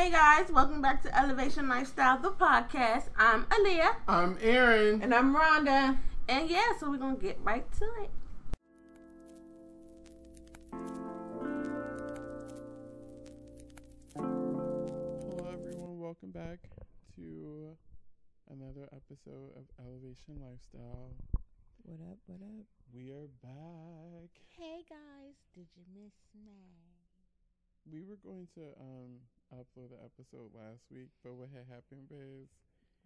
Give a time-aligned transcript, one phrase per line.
[0.00, 3.10] Hey guys, welcome back to Elevation Lifestyle, the podcast.
[3.18, 3.96] I'm Aaliyah.
[4.08, 5.02] I'm Aaron.
[5.02, 5.98] And I'm Rhonda.
[6.26, 8.10] And yeah, so we're going to get right to it.
[14.16, 16.00] Hello, everyone.
[16.00, 16.60] Welcome back
[17.16, 17.76] to
[18.50, 21.12] another episode of Elevation Lifestyle.
[21.82, 22.16] What up?
[22.24, 22.64] What up?
[22.94, 24.30] We are back.
[24.48, 26.56] Hey guys, did you miss me?
[27.92, 29.20] We were going to um
[29.54, 32.48] upload the episode last week, but what had happened is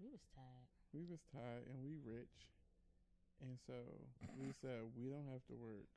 [0.01, 0.69] We was tired.
[0.93, 2.49] we was tired and we rich,
[3.41, 3.75] and so
[4.39, 5.89] we said we don't have to work.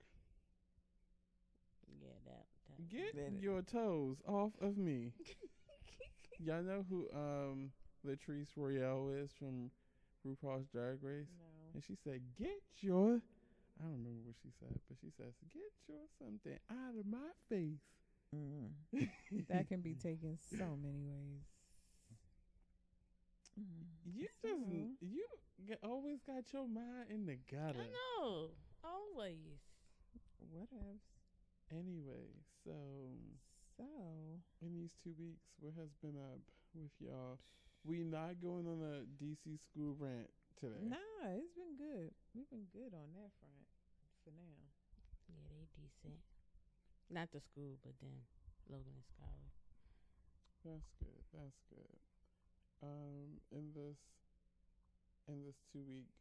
[2.02, 2.46] Yeah, that.
[2.70, 2.90] that.
[2.90, 3.36] Get Better.
[3.40, 5.14] your toes off of me.
[6.40, 7.72] Y'all know who um
[8.06, 9.72] Latrice Royale is from
[10.26, 11.28] RuPaul's Drag Race?
[11.40, 11.46] No.
[11.74, 13.22] And she said, Get your
[13.80, 17.30] I don't remember what she said, but she says, Get your something out of my
[17.50, 17.82] face.
[18.36, 19.08] Mm.
[19.50, 21.44] That can be taken so many ways.
[23.60, 23.88] Mm.
[24.16, 25.26] You So, just you
[25.68, 27.80] g- always got your mind in the gutter.
[27.82, 28.50] I know.
[28.84, 29.60] Always.
[30.52, 31.02] What else?
[31.72, 32.32] Anyway,
[32.64, 32.72] so
[33.78, 33.84] So,
[34.62, 36.40] in these two weeks, what has been up
[36.74, 37.40] with y'all?
[37.84, 40.82] We not going on a DC school rant today.
[40.90, 40.98] nah,
[41.38, 42.12] it's been good.
[42.34, 43.66] We've been good on that front
[44.24, 44.58] for now.
[45.30, 46.20] Yeah, they decent.
[47.10, 48.20] Not the school, but then
[48.70, 49.48] Logan and Skylar.
[50.66, 51.24] That's good.
[51.34, 51.98] That's good.
[52.84, 53.98] Um, in this
[55.28, 56.12] in this two week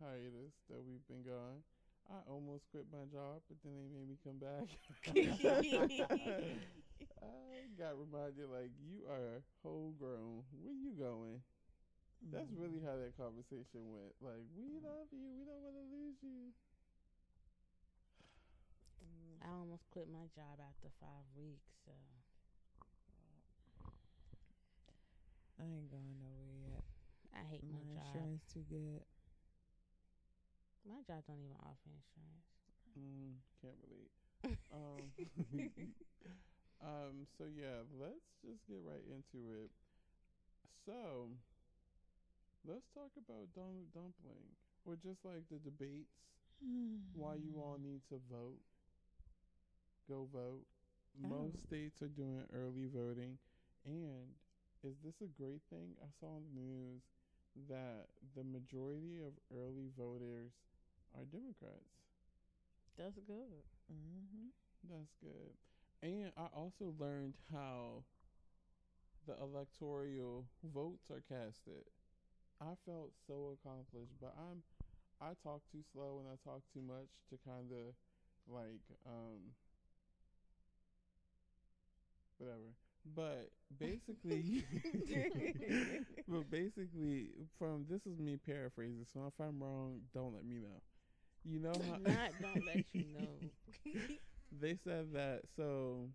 [0.00, 1.62] hiatus that we've been gone,
[2.08, 4.70] I almost quit my job, but then they made me come back.
[7.22, 10.46] I got reminded like you are whole grown.
[10.62, 11.42] Where you going?
[12.32, 14.10] That's really how that conversation went.
[14.18, 15.30] Like, we love you.
[15.38, 16.50] We don't want to lose you.
[19.42, 21.92] I almost quit my job after five weeks, so.
[25.60, 26.84] I ain't going nowhere yet.
[27.34, 28.04] I hate My my, job.
[28.14, 29.02] insurance too good.
[30.86, 32.48] My job don't even offer insurance.
[32.98, 34.12] Mm, can't relate.
[34.72, 35.04] um,
[36.82, 39.70] um, so yeah, let's just get right into it.
[40.86, 41.28] So,
[42.66, 46.14] let's talk about Donald Dumpling, or just like the debates,
[47.14, 48.60] why you all need to vote.
[50.08, 50.66] Go vote.
[51.20, 51.66] Most Oh.
[51.66, 53.38] states are doing early voting,
[53.84, 54.34] and
[54.82, 55.96] is this a great thing?
[56.02, 57.02] I saw on the news
[57.68, 60.52] that the majority of early voters
[61.14, 61.92] are Democrats.
[62.96, 63.62] That's good.
[63.92, 64.48] Mm-hmm.
[64.90, 65.54] That's good.
[66.02, 68.04] And I also learned how
[69.26, 71.84] the electoral votes are casted.
[72.60, 74.62] I felt so accomplished, but I'm
[75.20, 77.94] I talk too slow and I talk too much to kind of
[78.48, 79.54] like um
[82.38, 82.74] whatever.
[83.16, 84.64] But basically
[86.28, 90.82] but basically from this is me paraphrasing, so if I'm wrong, don't let me know.
[91.44, 93.92] You know how Not don't let you know.
[94.60, 96.08] they said that so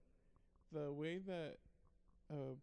[0.74, 1.58] the way that
[2.32, 2.56] a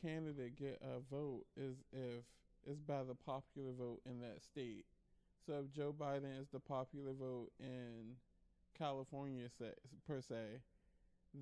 [0.00, 2.24] candidate get a vote is if
[2.66, 4.84] is by the popular vote in that state.
[5.46, 8.16] So if Joe Biden is the popular vote in
[8.78, 9.72] California say,
[10.06, 10.60] per se,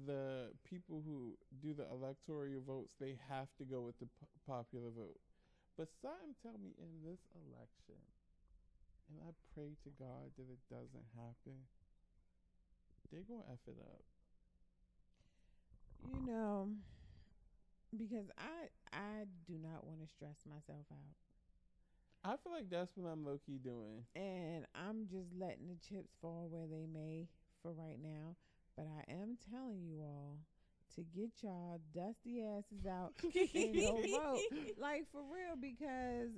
[0.07, 4.91] the people who do the electoral votes they have to go with the p- popular
[4.91, 5.19] vote.
[5.79, 8.01] But something tell me in this election,
[9.09, 11.67] and I pray to God that it doesn't happen
[13.11, 14.03] they're gonna f it up.
[16.03, 16.71] You know,
[17.97, 21.15] because I I do not want to stress myself out.
[22.25, 24.05] I feel like that's what I'm low key doing.
[24.15, 27.29] and I'm just letting the chips fall where they may
[27.63, 28.37] for right now.
[28.79, 30.39] But I am telling you all
[30.97, 33.15] to get y'all dusty asses out
[33.55, 34.43] and go vote.
[34.79, 36.31] Like for real, because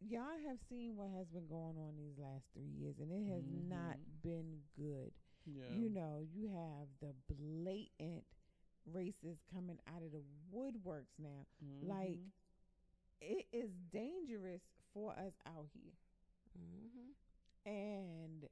[0.00, 3.44] y'all have seen what has been going on these last three years, and it has
[3.48, 4.22] not Mhm.
[4.22, 5.12] been good.
[5.46, 5.72] Yeah.
[5.72, 8.24] You know, you have the blatant
[8.92, 10.22] racists coming out of the
[10.54, 11.46] woodworks now.
[11.82, 12.32] Like, Mhm.
[13.22, 14.62] it is dangerous
[14.94, 15.94] for us out here.
[16.56, 17.12] hmm
[17.66, 18.46] and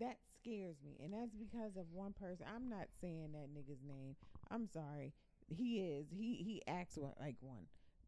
[0.00, 2.46] that scares me and that's because of one person.
[2.54, 4.16] I'm not saying that nigga's name.
[4.50, 5.12] I'm sorry.
[5.48, 6.06] He is.
[6.10, 7.66] He he acts like one.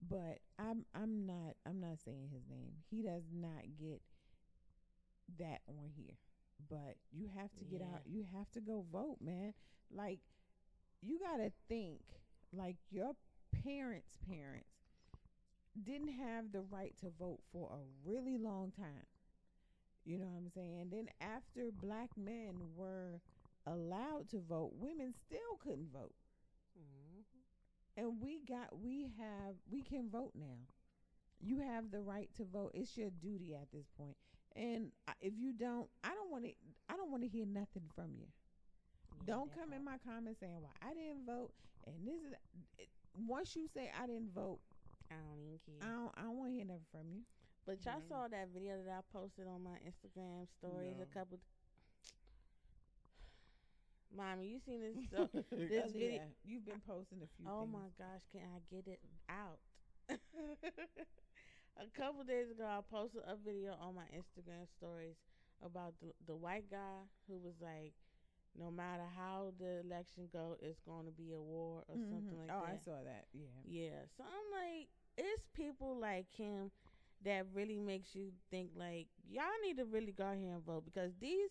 [0.08, 2.72] But i'm i'm not i'm not saying his name.
[2.90, 4.00] He does not get
[5.38, 6.16] that on here.
[6.68, 9.54] But you have to get out you have to go vote man.
[9.94, 10.20] Like
[11.02, 12.00] you got to think
[12.52, 13.12] like your
[13.64, 14.68] parents parents
[15.82, 19.06] didn't have the right to vote for a really long time
[20.08, 20.88] you know what I'm saying?
[20.90, 23.20] Then after black men were
[23.66, 26.14] allowed to vote, women still couldn't vote.
[26.76, 27.22] hmm
[27.96, 30.58] and we got we have we can vote now.
[31.40, 32.72] You have the right to vote.
[32.74, 34.16] It's your duty at this point.
[34.56, 36.52] And if you don't, I don't want to.
[36.90, 38.26] I don't want to hear nothing from you.
[39.14, 41.52] Yeah, Don't come in my comments saying why I didn't vote.
[41.86, 42.32] And this is
[42.78, 42.88] it,
[43.26, 44.60] once you say I didn't vote,
[45.10, 45.82] I don't even care.
[45.82, 46.12] I don't.
[46.16, 47.22] I don't want to hear nothing from you.
[47.68, 48.08] But y'all Mhm.
[48.08, 51.02] saw that video that I posted on my Instagram stories No.
[51.02, 51.38] a couple.
[54.10, 54.96] Mommy, you seen this?
[55.12, 56.12] So, this Oh, video.
[56.14, 57.46] yeah, you've been posting a few.
[57.46, 57.72] Oh things.
[57.74, 59.58] my gosh, can I get it out?
[60.08, 65.16] a couple days ago, I posted a video on my Instagram stories
[65.60, 67.92] about the the white guy who was like,
[68.56, 72.08] no matter how the election go, it's going to be a war or Mhm.
[72.08, 72.70] something like oh, that.
[72.70, 73.26] Oh, I saw that.
[73.34, 73.60] Yeah.
[73.64, 74.06] Yeah.
[74.16, 74.88] So I'm like,
[75.18, 76.70] it's people like him
[77.24, 80.84] that really makes you think like y'all need to really go out here and vote
[80.84, 81.50] because these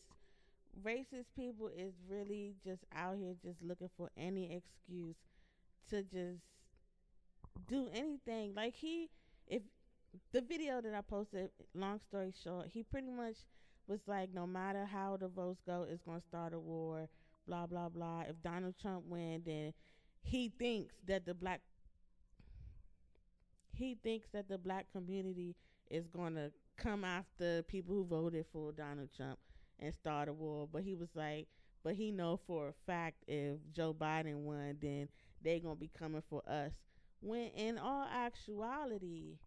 [0.83, 5.15] racist people is really just out here just looking for any excuse
[5.89, 6.41] to just
[7.67, 8.53] do anything.
[8.55, 9.09] Like he
[9.47, 9.61] if
[10.31, 13.35] the video that I posted, long story short, he pretty much
[13.87, 17.07] was like, no matter how the votes go, it's gonna start a war,
[17.47, 18.21] blah blah blah.
[18.21, 19.73] If Donald Trump win, then
[20.23, 21.61] he thinks that the black
[23.77, 25.56] he thinks that the black community
[25.89, 29.39] is going to come after people who voted for Donald Trump
[29.79, 30.68] and start a war.
[30.71, 31.47] But he was like,
[31.83, 35.07] but he know for a fact if Joe Biden won, then
[35.41, 36.74] they gonna be coming for us.
[37.21, 39.38] When in all actuality,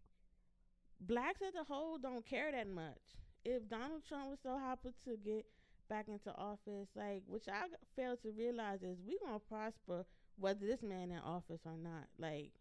[0.99, 3.01] blacks as a whole don't care that much.
[3.43, 5.45] If Donald Trump was so happy to get
[5.89, 7.63] back into office, like which I
[7.95, 10.05] fail to realize is we gonna prosper
[10.37, 12.07] whether this man in office or not.
[12.17, 12.51] Like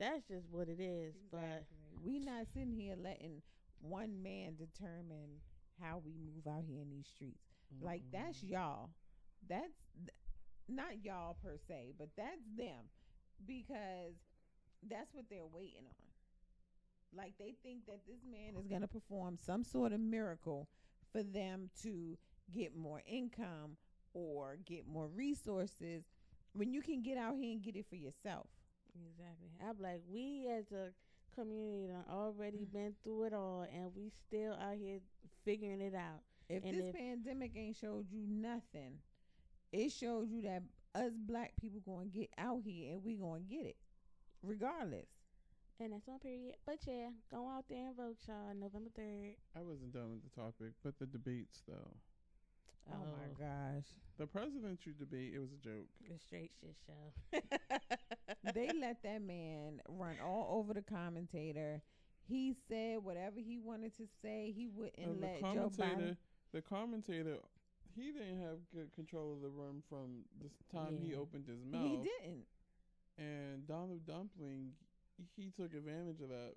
[0.00, 1.14] that's just what it is.
[1.30, 1.64] But
[2.02, 3.42] we not sitting here letting
[3.80, 5.40] one man determine
[5.80, 7.44] how we move out here in these streets.
[7.80, 8.90] Like that's y'all.
[9.48, 10.16] That's th-
[10.68, 12.90] not y'all per se, but that's them
[13.46, 14.14] because
[14.88, 17.16] that's what they're waiting on.
[17.16, 20.68] Like they think that this man is going to perform some sort of miracle
[21.12, 22.16] for them to
[22.54, 23.76] get more income
[24.14, 26.04] or get more resources
[26.52, 28.46] when you can get out here and get it for yourself.
[28.94, 29.50] Exactly.
[29.62, 30.90] I'm like, we as a
[31.34, 32.72] community done already mm.
[32.72, 34.98] been through it all, and we still out here
[35.44, 36.22] figuring it out.
[36.48, 38.98] If And this if- pandemic ain't showed you nothing,
[39.72, 40.62] it showed you that
[40.94, 43.76] us black people going to get out here and we going to get it,
[44.42, 45.06] regardless.
[45.78, 46.56] And that's one period.
[46.66, 48.52] But yeah, go out there and vote, y'all.
[48.54, 49.36] November third.
[49.56, 51.94] I wasn't done with the topic, but the debates though.
[52.92, 53.84] Oh, my um, gosh,
[54.18, 55.86] The presidential debate, it was a joke.
[56.08, 57.40] The straight shit show.
[58.54, 61.80] they let that man run all over the commentator.
[62.26, 64.52] He said whatever he wanted to say.
[64.54, 66.16] He wouldn't And let the Joe commentator, Biden.
[66.52, 67.36] the commentator,
[67.96, 71.64] he didn't have good control of the room from the s- time he opened his
[71.64, 71.82] mouth.
[71.82, 72.44] He didn't.
[73.18, 74.70] And Donald Dumpling,
[75.36, 76.54] he took advantage of that.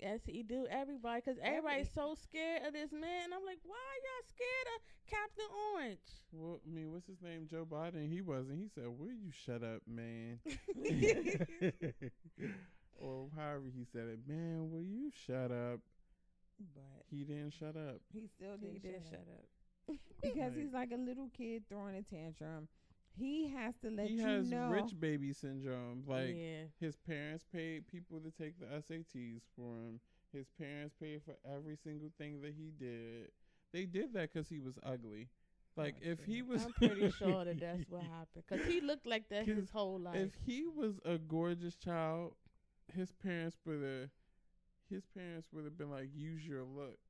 [0.00, 3.32] Yes, he do everybody because everybody's so scared of this man.
[3.34, 6.10] I'm like, why y'all scared of Captain Orange?
[6.32, 7.46] Well, I mean, what's his name?
[7.50, 8.10] Joe Biden.
[8.12, 8.58] He wasn't.
[8.60, 10.38] He said, "Will you shut up, man?"
[13.00, 14.70] or however he said it, man.
[14.70, 15.80] Will you shut up?
[16.74, 18.00] But He didn't shut up.
[18.12, 19.44] he still didn't did shut shut up.
[19.90, 19.96] up.
[20.22, 20.62] because Right.
[20.62, 22.68] he's like a little kid throwing a tantrum.
[23.18, 24.68] He has to let he you has know.
[24.68, 26.04] rich baby syndrome.
[26.06, 30.00] Like yeah, his parents paid people to take the SATs for him.
[30.32, 33.30] His parents paid for every single thing that he did.
[33.72, 35.28] They did that because he was ugly.
[35.76, 39.06] Like Oh, if he was, I'm pretty sure that that's what happened because he looked
[39.06, 40.16] like that his whole life.
[40.16, 42.34] if he was a gorgeous child,
[42.94, 44.10] his parents would have,
[44.90, 47.05] his parents would have been like, use your looks.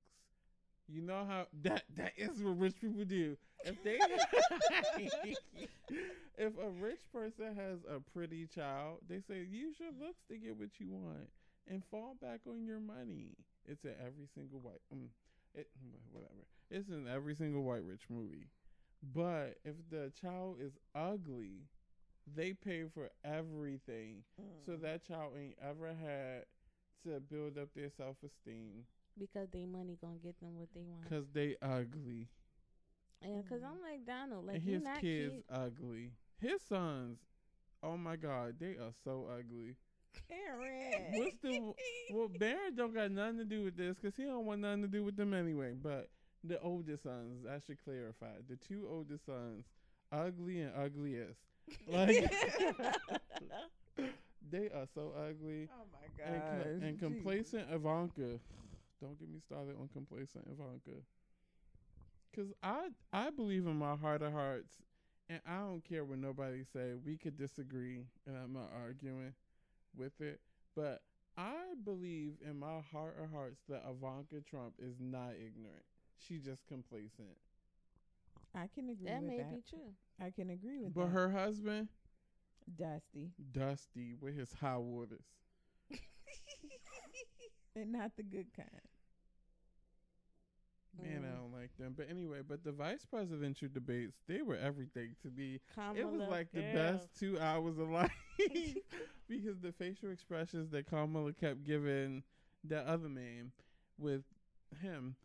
[0.88, 3.36] You know how that that is what rich people do.
[3.64, 3.98] If they,
[6.38, 10.56] if a rich person has a pretty child, they say use your looks to get
[10.58, 11.28] what you want
[11.68, 13.34] and fall back on your money.
[13.66, 15.08] It's in every single white, um,
[15.54, 15.68] it
[16.12, 16.46] whatever.
[16.70, 18.48] It's in every single white rich movie.
[19.14, 21.68] But if the child is ugly,
[22.34, 24.24] they pay for everything.
[24.64, 24.80] So Mm.
[24.82, 26.44] that child ain't ever had
[27.04, 28.84] to build up their self esteem
[29.18, 31.02] because they money gonna get them what they want.
[31.02, 32.28] because they ugly.
[33.22, 33.62] And because.
[33.62, 35.44] I'm like Donald, like and his not kids cute.
[35.50, 36.12] ugly.
[36.40, 37.18] His sons,
[37.82, 39.74] oh my god, they are so ugly.
[40.28, 41.12] Karen.
[41.14, 41.72] What's the
[42.14, 42.28] well?
[42.38, 45.02] Barron don't got nothing to do with this because he don't want nothing to do
[45.04, 45.74] with them anyway.
[45.80, 46.08] But
[46.44, 49.64] the oldest sons, I should clarify, the two oldest sons,
[50.12, 51.38] ugly and ugliest.
[51.88, 52.30] Like
[54.50, 55.68] they are so ugly.
[55.72, 56.64] oh my and, god.
[56.64, 58.38] co- and complacent Ivanka.
[59.00, 61.02] Don't get me started on complacent Ivanka.
[62.34, 64.74] Cause I I believe in my heart of hearts,
[65.28, 66.94] and I don't care what nobody say.
[67.04, 69.34] We could disagree, and I'm not arguing
[69.96, 70.40] with it.
[70.74, 71.02] But
[71.36, 75.84] I believe in my heart of hearts that Ivanka Trump is not ignorant.
[76.18, 77.36] She just complacent.
[78.54, 79.50] I can agree That with may that.
[79.50, 79.94] be true.
[80.20, 81.06] I can agree with But that.
[81.06, 81.88] But her husband,
[82.76, 83.32] Dusty.
[83.52, 85.24] Dusty, with his high waters.
[87.76, 88.82] And not the good kind.
[91.00, 91.36] Man, I Mm.
[91.36, 91.94] don't like them.
[91.96, 95.60] But anyway, but the vice presidential debates, they were everything to me.
[95.74, 98.10] Kamala, it was like the best two hours of life
[99.28, 102.22] because the facial expressions that Kamala kept giving
[102.64, 103.52] that other man
[103.98, 104.24] with
[104.80, 105.16] him,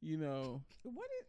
[0.00, 1.26] you know, What is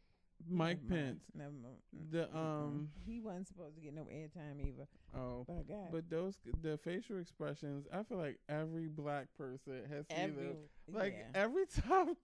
[0.50, 0.88] Mike.
[0.88, 1.24] Pence.
[1.36, 1.76] Never mind.
[2.12, 4.88] The um he wasn't supposed to get no airtime either.
[5.16, 10.08] oh, But God, but those the facial expressions, I feel like every black person has
[10.08, 10.56] seen Every, them.
[10.92, 11.42] Like yeah.
[11.42, 12.16] every time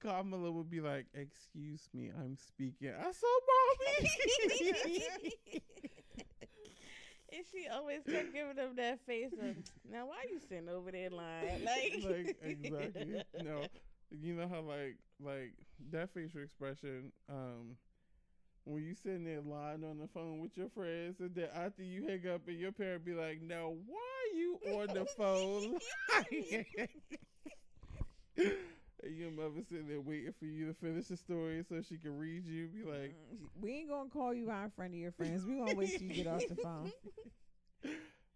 [0.00, 4.10] Kamala would be like, "Excuse me, I'm speaking." I saw mommy.
[7.32, 9.56] and she always kept giving them that face of,
[9.90, 11.64] now why you sitting over there lying?
[11.64, 13.22] Like, like exactly.
[13.42, 13.64] No,
[14.10, 15.52] you know how like like
[15.90, 17.12] that facial expression.
[17.28, 17.76] Um,
[18.64, 22.06] when you sitting there lying on the phone with your friends, and then after you
[22.06, 25.78] hang up, and your parent be like, "Now why are you on the phone?"
[29.02, 32.16] and your mother sitting there waiting for you to finish the story so she can
[32.18, 32.68] read you.
[32.68, 35.44] Be like, Mm, we ain't gonna call you out in front of your friends.
[35.44, 36.92] We gonna wait till you get off the phone.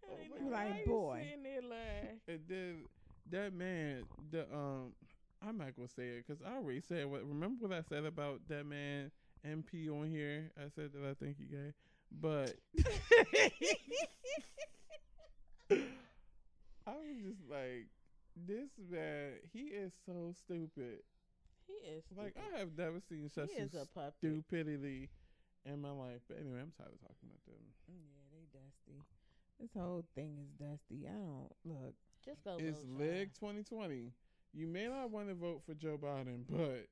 [0.03, 1.19] Oh Like, my Like, why you boy.
[1.27, 2.19] sitting there lying?
[2.27, 2.85] And then
[3.31, 4.93] that man, the um,
[5.45, 7.25] I'm not gonna say it because I already said what.
[7.27, 9.11] Remember what I said about that man
[9.45, 10.51] MP on here?
[10.57, 11.73] I said that I think he gay,
[12.11, 12.55] but
[16.87, 17.87] I was just like,
[18.47, 20.99] this man, he is so stupid.
[21.67, 22.35] He is Like.
[22.37, 24.13] I have never seen such he is a a puppet.
[24.19, 25.09] stupidity
[25.65, 26.21] in my life.
[26.27, 27.73] But anyway, I'm tired of talking about them.
[27.87, 29.03] Yeah, they dusty.
[29.59, 31.07] This whole thing is dusty.
[31.07, 31.95] I don't look.
[32.23, 32.57] Just go.
[32.59, 34.11] It's vote, leg 2020.
[34.57, 36.87] You may not want to vote for Joe Biden, but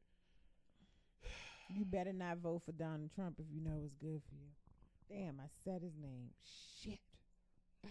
[1.76, 4.52] You better not vote for Donald Trump if you know it's good for you.
[5.10, 6.30] Damn, I said his name.
[6.80, 7.00] Shit.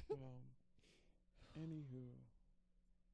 [0.09, 0.21] well,
[1.57, 2.07] um, anywho,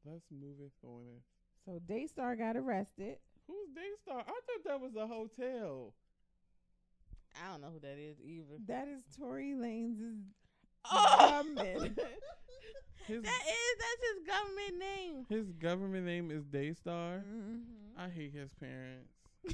[0.05, 1.23] let's move it on it.
[1.65, 3.17] So Daystar got arrested.
[3.47, 4.21] Who's Daystar?
[4.21, 5.95] I thought that was a hotel.
[7.43, 8.59] I don't know who that is either.
[8.67, 10.25] That is Tory Lanez'
[10.85, 11.43] Oh!
[13.07, 15.27] His That is that's his government name.
[15.29, 17.25] his government name is Daystar.
[17.27, 17.63] Mhm.
[17.99, 19.13] I hate his parents.
[19.43, 19.53] they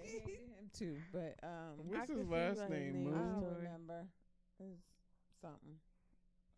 [0.00, 3.04] hated him too, but um, What's his last name?
[3.04, 4.06] name I don't remember.
[4.58, 4.80] It's
[5.42, 5.76] something.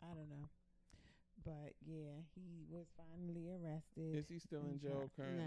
[0.02, 0.48] I don't know.
[1.44, 4.14] But yeah, he was finally arrested.
[4.14, 5.42] Is he still in jail currently?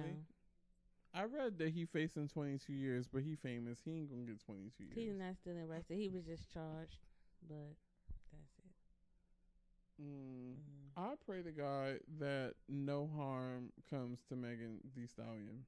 [1.14, 3.80] No, I read that he facing 22 years, but he famous.
[3.86, 4.96] He ain't gonna get 22 years.
[4.96, 5.98] he's not still arrested.
[5.98, 6.98] He was just charged,
[7.48, 7.76] but.
[10.02, 10.54] Mm.
[10.54, 10.54] Mm.
[10.98, 15.66] I pray to God that no harm comes to Megan Thee Stallion,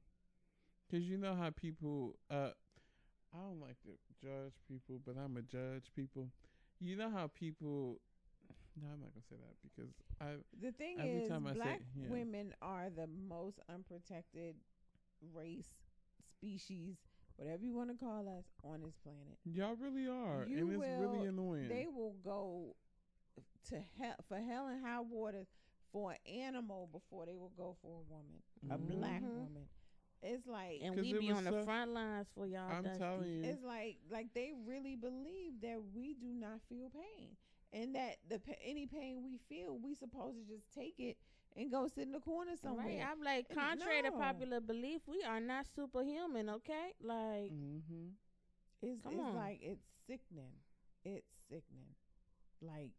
[0.89, 2.15] because you know how people.
[2.29, 2.49] Uh,
[3.33, 6.27] I don't like to judge people, but I'm a judge people.
[6.79, 7.99] You know how people.
[8.81, 10.41] No, I'm not gonna say that because I.
[10.61, 12.09] The thing Every is, time I say- black yeah.
[12.09, 14.55] women are the most unprotected
[15.33, 15.67] race,
[16.35, 16.95] species,
[17.37, 19.37] whatever you want to call us, on this planet.
[19.45, 21.67] Y'all really are, You and it's really annoying.
[21.69, 22.75] They will go
[23.69, 25.47] to hell for hell and high waters
[25.91, 29.67] for an animal before they will go for a woman, a black woman.
[30.23, 32.69] It's like and we it be was on the so- front lines for y'all.
[32.71, 32.99] I'm Dusty.
[32.99, 37.35] telling you, It's like like they really believe that we do not feel pain,
[37.73, 41.17] and that the any pain we feel, we supposed to just take it
[41.57, 42.85] and go sit in the corner somewhere.
[42.85, 46.49] Right, I'm like, And contrary to popular belief, we are not superhuman.
[46.49, 48.13] Okay, like mm-hmm.
[48.83, 50.53] It's, it's like it's sickening.
[51.03, 51.95] It's sickening.
[52.61, 52.91] Like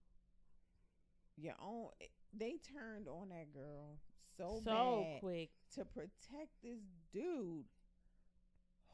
[1.36, 1.88] your own.
[2.00, 3.98] Eh, they turned on that girl
[4.38, 5.50] so, so bad quick.
[5.74, 6.80] to protect this
[7.12, 7.64] dude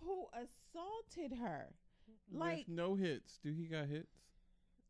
[0.00, 1.74] who assaulted her.
[2.32, 3.38] Like With no hits.
[3.42, 4.14] Do he got hits?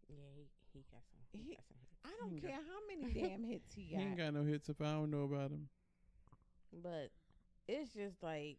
[0.09, 1.21] Yeah, he, he got some.
[1.33, 2.00] He, He- got some hits.
[2.05, 3.88] I don't ain't got- care how many damn hits he got.
[4.00, 4.25] He ain't got.
[4.33, 5.69] got no hits if I don't know about him.
[6.83, 7.11] But
[7.67, 8.59] it's just like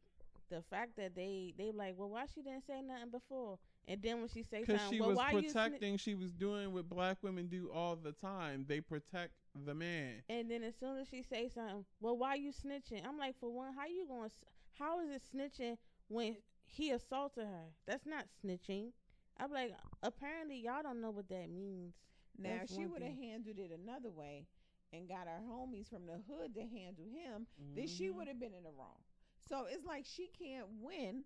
[0.49, 4.19] the fact that they they like, well, why she didn't say nothing before, and then
[4.19, 5.97] when she say Because something, she well, was why you sni-" protecting.
[5.97, 8.65] she was doing what black women do all the time.
[8.67, 9.33] They protect
[9.65, 10.23] the man.
[10.29, 13.05] And then as soon as she say something, well, why you snitching?
[13.05, 14.31] I'm like, for one, how you going?
[14.77, 15.77] How is it snitching
[16.07, 17.65] when he assaulted her?
[17.87, 18.91] That's not snitching.
[19.39, 21.95] I'm like, apparently y'all don't know what that means.
[22.37, 24.47] Now That's she would have handled it another way
[24.93, 27.47] and got her homies from the hood to handle him.
[27.75, 28.15] Then she Mhm.
[28.15, 29.03] would have been in the wrong.
[29.49, 31.23] So it's like she can't win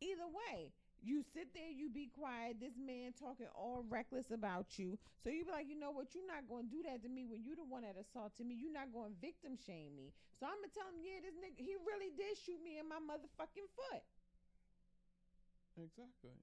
[0.00, 0.72] either way.
[1.02, 2.62] You sit there, you be quiet.
[2.62, 4.98] This man talking all reckless about you.
[5.22, 6.14] So you be like, you know what?
[6.14, 8.54] You're not going to do that to me when you the one that assaulted me.
[8.54, 10.14] You're not going to victim shame me.
[10.42, 12.98] So I'm gonna tell him, yeah, this nigga, he really did shoot me in my
[12.98, 14.02] motherfucking foot.
[15.78, 16.34] Exactly.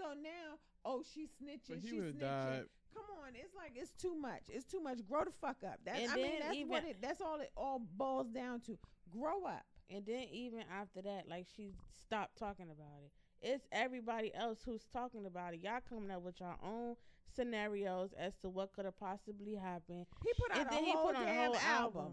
[0.00, 1.76] So now, oh, she snitching.
[1.76, 2.64] But he she would have snitching.
[2.64, 2.64] died.
[2.96, 4.48] Come on, it's like it's too much.
[4.48, 5.04] It's too much.
[5.06, 5.76] Grow the fuck up.
[5.84, 6.96] That's I mean, then that's what it.
[7.02, 8.78] That's all it all boils down to.
[9.12, 9.68] Grow up.
[9.90, 13.12] And then even after that, like she stopped talking about it.
[13.40, 15.60] It's everybody else who's talking about it.
[15.62, 16.96] Y'all coming up with your own
[17.34, 20.06] scenarios as to what could have possibly happened.
[20.24, 21.60] He put out and a then he whole put on a whole album.
[22.02, 22.12] album.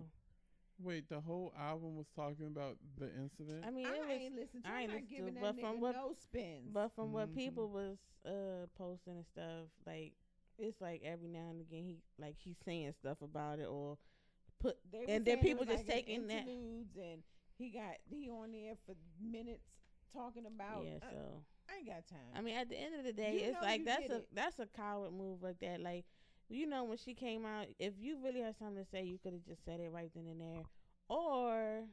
[0.78, 3.64] Wait, the whole album was talking about the incident.
[3.66, 4.70] I mean, it I was, ain't listening to.
[4.70, 6.70] I I'm ain't not listen to giving it, that but from what- no spins.
[6.74, 7.36] but from what Mhm.
[7.36, 10.14] people was uh posting and stuff, like
[10.58, 13.98] it's like every now and again he like he's saying stuff about it or
[14.60, 16.46] put They and then people just like taking that.
[16.46, 17.24] and
[17.58, 19.64] he got he on there for minutes
[20.16, 20.86] talking about.
[20.86, 22.32] Yeah, so I ain't got time.
[22.36, 24.28] I mean, at the end of the day, You it's like that's a it.
[24.34, 25.82] that's a coward move like that.
[25.82, 26.06] Like,
[26.50, 29.34] you know, when she came out, if you really had something to say, you could
[29.34, 30.64] have just said it right then and there,
[31.10, 31.84] or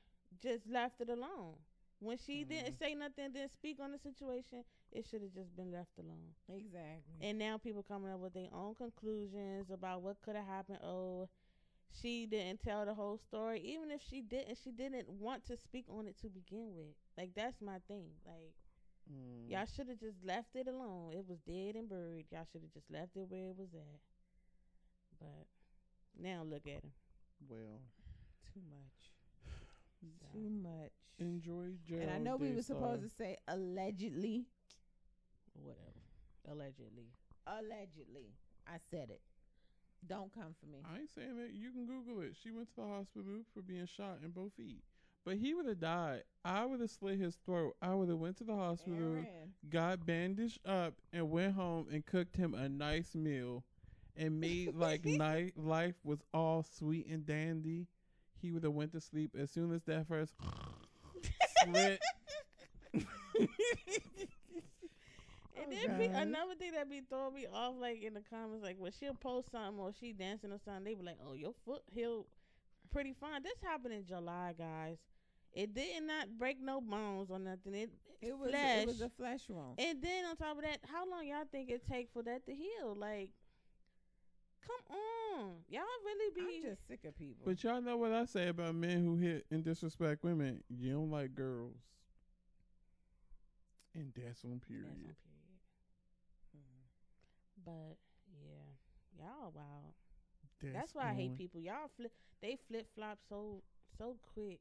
[0.43, 1.57] just left it alone.
[2.01, 2.79] When she didn't Mhm.
[2.79, 6.35] say nothing, didn't speak on the situation, it should have just been left alone.
[6.49, 7.15] exactly.
[7.21, 10.81] And now people coming up with their own conclusions about what could have happened.
[10.83, 11.29] Oh,
[11.93, 13.61] she didn't tell the whole story.
[13.61, 16.95] Even if she didn't, she didn't want to speak on it to begin with.
[17.19, 18.11] Like that's my thing.
[18.27, 18.53] Like
[19.13, 19.51] Mm.
[19.51, 21.13] Y'all should have just left it alone.
[21.13, 22.27] It was dead and buried.
[22.31, 23.99] Y'all should have just left it where it was at.
[25.19, 25.47] But
[26.17, 26.93] now look at him.
[27.49, 27.81] Well,
[28.55, 29.11] Too much.
[30.21, 30.93] So, Too much.
[31.19, 31.99] enjoy jail.
[32.03, 34.47] And I know we were supposed to say allegedly.
[35.55, 35.99] whatever.
[36.49, 37.11] Allegedly.
[37.49, 38.31] Allegedly.
[38.69, 39.21] I said it.
[40.07, 40.79] Don't come for me.
[40.89, 41.51] I ain't saying it.
[41.55, 42.37] You can Google it.
[42.41, 44.83] She went to the hospital for being shot in both feet.
[45.25, 46.25] But he would have died.
[46.45, 47.77] I would have slit his throat.
[47.81, 49.25] I would have went to the hospital,
[49.71, 53.63] got bandaged up, and went home and cooked him a nice meal,
[54.17, 57.87] and made like ni- life was all sweet and dandy.
[58.41, 60.35] He would have went to sleep as soon as that first
[61.65, 62.01] slit.
[65.57, 66.23] And Oh, then be, God.
[66.23, 69.51] another thing that be throwing me off, like in the comments, like when she'll post
[69.53, 72.27] something or she dancing or something, they be like, "Oh, your foot healed
[72.93, 74.99] pretty fine." This happened in July, guys.
[75.55, 77.75] It did not break no bones or nothing.
[77.75, 77.91] It
[78.23, 78.83] It was flesh.
[78.83, 79.79] it was a flesh wound.
[79.79, 82.55] and then on top of that, how long y'all think it take for that to
[82.55, 82.95] heal?
[82.97, 83.31] Like,
[84.67, 84.97] come
[85.37, 87.43] on, y'all really be I'm just sick of people.
[87.45, 90.63] But y'all know what I say about men who hit and disrespect women.
[90.71, 91.77] You don't like girls.
[93.95, 94.87] And that's on That's period.
[94.87, 95.17] on period.
[96.57, 96.87] Mhm.
[97.65, 97.99] But
[98.33, 98.73] yeah,
[99.19, 99.95] y'all wild.
[100.63, 101.61] That's, That's why I hate people.
[101.61, 103.63] Y'all flip, they flip flop so
[103.99, 104.61] so quick.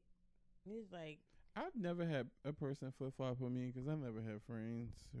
[0.66, 1.18] It's like
[1.56, 4.94] I've never had a person flip flop with me because I never had friends.
[5.12, 5.18] So,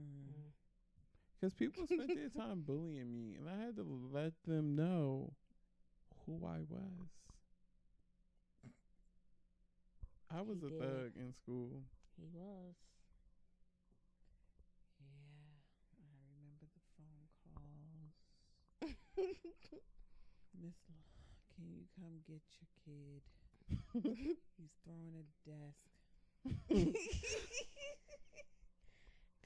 [0.00, 0.32] Mm.
[0.32, 0.52] mm,
[1.40, 5.32] because people spent their time bullying me, and I had to let them know
[6.26, 7.08] who I was.
[10.30, 10.72] I was He a did.
[10.72, 11.82] thug in school.
[12.16, 12.74] he was.
[15.00, 15.58] Yeah,
[15.98, 18.14] I remember the phone calls.
[20.60, 21.06] Miss, L-
[21.54, 23.22] can you come get your kid?
[24.58, 26.94] He's throwing a desk.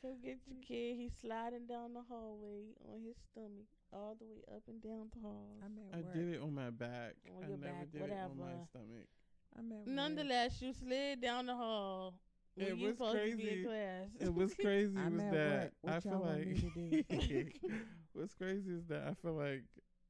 [0.01, 0.97] Come get your kid.
[0.97, 5.21] He's sliding down the hallway on his stomach, all the way up and down the
[5.21, 5.55] hall.
[5.65, 6.15] I'm at I work.
[6.15, 7.15] did it on my back.
[7.37, 9.07] On I your never back, did it on my stomach.
[9.59, 9.87] I'm at work.
[9.87, 12.15] Nonetheless, you slid down the hall.
[12.55, 13.59] When It was supposed to be crazy.
[13.61, 14.09] in class.
[14.21, 15.73] It was crazy I'm was that.
[15.81, 17.61] What I feel y'all want me like
[18.13, 19.65] what's crazy is that I feel like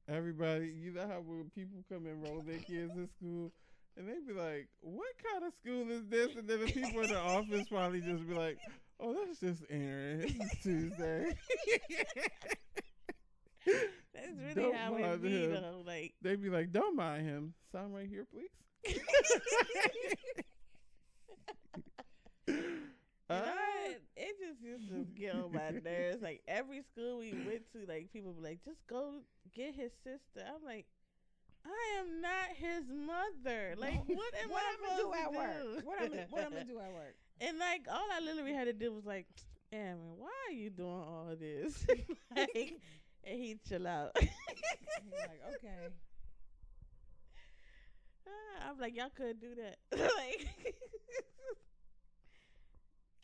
[0.07, 3.51] everybody you know how when people come and enroll their kids in school
[3.95, 6.35] and they be like, What kind of school is this?
[6.35, 8.57] And then the people in the office probably just be like,
[8.99, 10.21] Oh, that's just Aaron.
[10.23, 11.35] It's Tuesday.
[14.13, 15.51] That's really Don't how it be him.
[15.53, 15.83] though.
[15.85, 17.53] Like they be like, Don't mind him.
[17.71, 18.49] Sign right here, please.
[23.29, 23.53] Ah.
[24.15, 26.21] It just used to get on my nerves.
[26.21, 29.21] Like every school we went to, like people be like, "Just go
[29.55, 30.85] get his sister." I'm like,
[31.65, 33.75] I am not his mother.
[33.79, 35.85] Like, what am what I gonna do at work?
[35.85, 37.15] What I'm what I'm gonna do at work?
[37.41, 39.27] And like, all I literally had to do was like,
[39.71, 41.85] Aaron, why are you doing all this?
[42.35, 42.79] like,
[43.23, 44.11] and he chill out.
[44.19, 44.29] He's
[45.27, 45.89] like, okay.
[48.27, 49.77] Ah, I'm like, y'all couldn't do that.
[49.91, 50.75] like,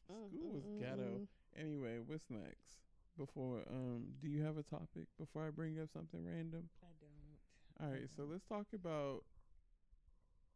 [0.10, 1.28] School was ghetto.
[1.58, 2.82] Anyway, what's next?
[3.18, 6.70] Before um do you have a topic before I bring up something random?
[6.82, 7.40] I don't.
[7.82, 9.24] All right, so let's talk about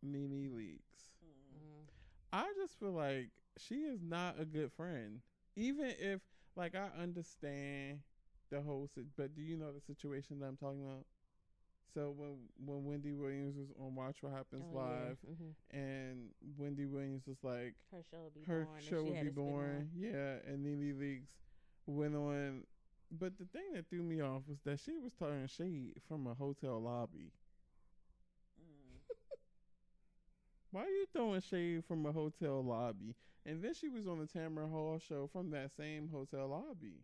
[0.01, 1.17] Mimi Leakes.
[1.23, 1.85] Mm.
[2.31, 5.21] I just feel like she is not a good friend.
[5.55, 6.21] Even if
[6.55, 7.99] like I understand
[8.49, 11.05] the whole sit, but do you know the situation that I'm talking about?
[11.93, 14.79] So when when Wendy Williams was on Watch What Happens Oh, yeah.
[14.79, 15.53] Live, Mhm.
[15.71, 18.81] and Wendy Williams was like, Her show would be her boring.
[18.83, 19.83] show would be spin-off.
[19.95, 21.29] Yeah, and Nene Leakes
[21.85, 22.65] went on.
[23.11, 26.33] But the thing that threw me off was that she was throwing shade from a
[26.33, 27.31] hotel lobby.
[30.71, 33.15] Why are you throwing shade from a hotel lobby?
[33.45, 37.03] And then she was on the Tamron Hall show from that same hotel lobby.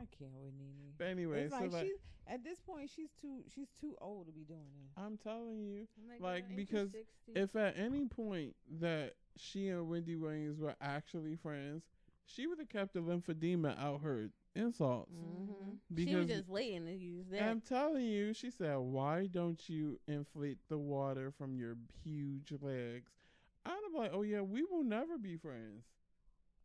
[0.00, 0.92] I can't with Nene.
[0.98, 4.26] But anyway, it's so like, like she's at this point she's too she's too old
[4.26, 4.92] to be doing this.
[4.96, 6.88] I'm telling you, I'm Like, girl, ain't you because
[7.34, 11.82] if at any point that she and Wendy Williams were actually friends,
[12.26, 15.12] she would have kept the lymphedema out her insults.
[15.12, 15.78] Mhm.
[15.96, 17.42] she was because- just waiting to use that.
[17.42, 23.10] I'm telling you, she said, "Why don't you inflate the water from your huge legs?"
[23.64, 25.84] I'd be like, "Oh yeah, we will never be friends."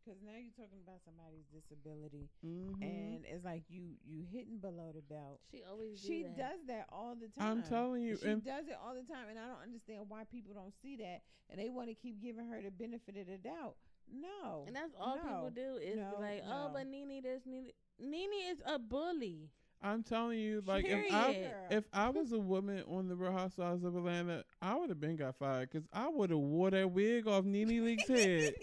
[0.06, 2.78] Because now you're talking about somebody's disability, Mm-hmm.
[2.82, 5.40] and it's like you you hitting below the belt.
[5.50, 6.38] she always do She that.
[6.38, 7.58] does that all the time.
[7.58, 10.54] I'm telling you, she does it all the time, and I don't understand why people
[10.54, 13.74] don't see that, and they want to keep giving her the benefit of the doubt.
[14.06, 16.70] No, And that's all people do is No, be like, oh, no.
[16.72, 17.72] but Nene this, Nene.
[17.98, 19.50] Nene is a bully.
[19.82, 21.34] I'm telling you, like if I
[21.70, 25.16] if I was a woman on the Real Housewives of Atlanta, I would have been
[25.16, 28.54] got fired because I would have wore that wig off Nene Leakes' head.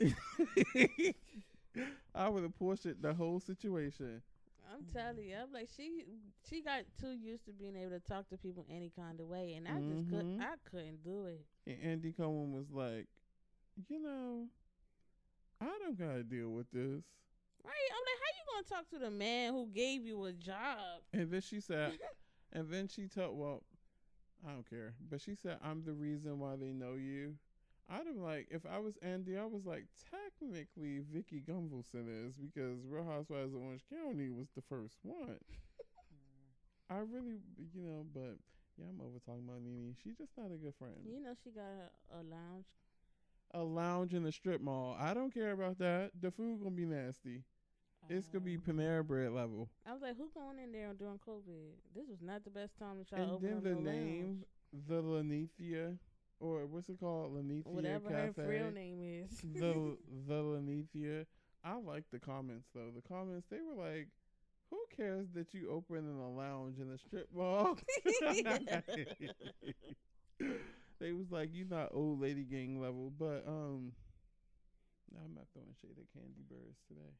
[2.14, 4.22] I would have portioned the whole situation.
[4.72, 6.04] I'm telling you, I'm like she
[6.48, 9.54] she got too used to being able to talk to people any kind of way,
[9.54, 10.40] and I just could Mhm.
[10.42, 11.46] I couldn't do it.
[11.66, 13.06] And Andy Cohen was like,
[13.88, 14.48] you know,
[15.60, 17.04] I don't gotta deal with this.
[17.64, 17.72] Right?
[17.72, 18.05] I'm like, how you
[18.56, 21.02] gonna talk to the man who gave you a job?
[21.12, 21.98] And then she said,
[22.52, 23.62] and then she told, well,
[24.46, 27.34] I don't care, but she said, I'm the reason why they know you.
[27.88, 32.78] I'd have like, if I was Andy, I was like, technically Vicki Gunvalson is because
[32.88, 35.38] Real Housewives of Orange County was the first one.
[36.90, 37.38] I really,
[37.74, 38.36] you know, but
[38.78, 39.94] yeah, I'm over talking about Nene.
[40.02, 40.94] She's just not a good friend.
[41.04, 42.66] You know, she got a, a lounge.
[43.54, 44.96] A lounge in the strip mall.
[44.98, 46.10] I don't care about that.
[46.20, 47.42] The food gonna be nasty.
[48.08, 49.68] It's gonna be Panera Bread level.
[49.86, 51.72] I was like, who going in there during COVID?
[51.94, 53.80] This was not the best time to try and to open then up the no
[53.80, 54.44] name,
[54.88, 55.98] the Linnethia,
[56.38, 58.42] or what's it called, Linnethia whatever Cafe.
[58.42, 59.40] her real name is.
[59.40, 59.96] the
[60.28, 61.26] the Linnethia.
[61.64, 62.92] I like the comments though.
[62.94, 64.08] The comments they were like,
[64.70, 67.76] "Who cares that you open in a lounge in a strip mall?"
[71.00, 73.92] they was like, "You not old lady gang level," but um,
[75.16, 77.14] I'm not throwing shade at Kandi Burruss today.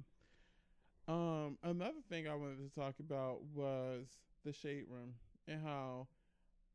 [1.06, 4.06] Um, another thing I wanted to talk about was
[4.44, 5.14] the shade room
[5.46, 6.08] and how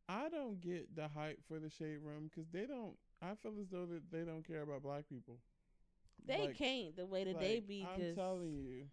[0.09, 2.95] I don't get the hype for the shade room because they don't.
[3.21, 5.37] I feel as though that they don't care about black people.
[6.25, 8.15] They Like- can't the way that they be I'm just.
[8.15, 8.89] telling you,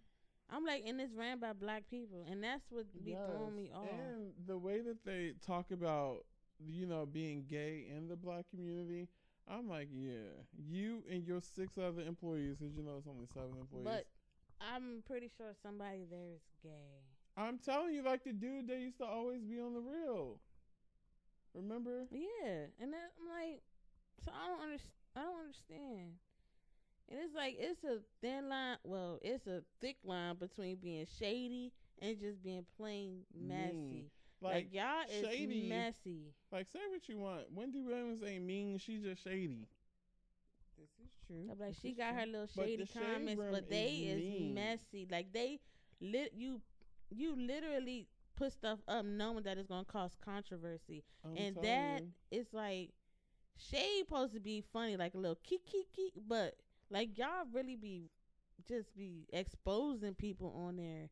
[0.50, 3.88] I'm like, and it's ran by black people, and that's what be throwing me off.
[3.88, 6.26] And the way that they talk about,
[6.58, 9.08] you know, being gay in the black community,
[9.50, 13.56] I'm like, yeah, you and your six other employees, because you know it's only seven
[13.60, 13.84] employees.
[13.84, 14.06] But
[14.60, 17.02] I'm pretty sure somebody there is gay.
[17.36, 20.38] I'm telling you, like the dude that used to always be on the real.
[21.54, 22.06] Remember?
[22.12, 23.62] Yeah, and that, I'm like,
[24.24, 24.92] so I don't understand.
[25.16, 26.10] I don't understand.
[27.08, 28.76] And it's like it's a thin line.
[28.84, 34.06] Well, it's a thick line between being shady and just being plain messy.
[34.06, 34.19] Mm.
[34.42, 34.52] Mean.
[34.52, 36.34] Like, Like, y'all is shady- messy.
[36.50, 37.50] like say what you want.
[37.52, 38.78] Wendy Williams ain't mean.
[38.78, 39.66] She's just shady.
[40.78, 41.48] This is true.
[41.50, 42.20] I'm like This she got true.
[42.20, 45.06] her little shady the shade comments, but they is is, messy.
[45.10, 45.60] Like they
[46.00, 46.60] lit you.
[47.10, 52.02] You literally put stuff up knowing that it's gonna cause controversy, I'm and telling that
[52.30, 52.40] you.
[52.40, 52.90] is like
[53.58, 56.54] shade supposed to be funny, like a little kick kick kick, but
[56.88, 58.08] like y'all really be
[58.66, 61.10] just be exposing people on there.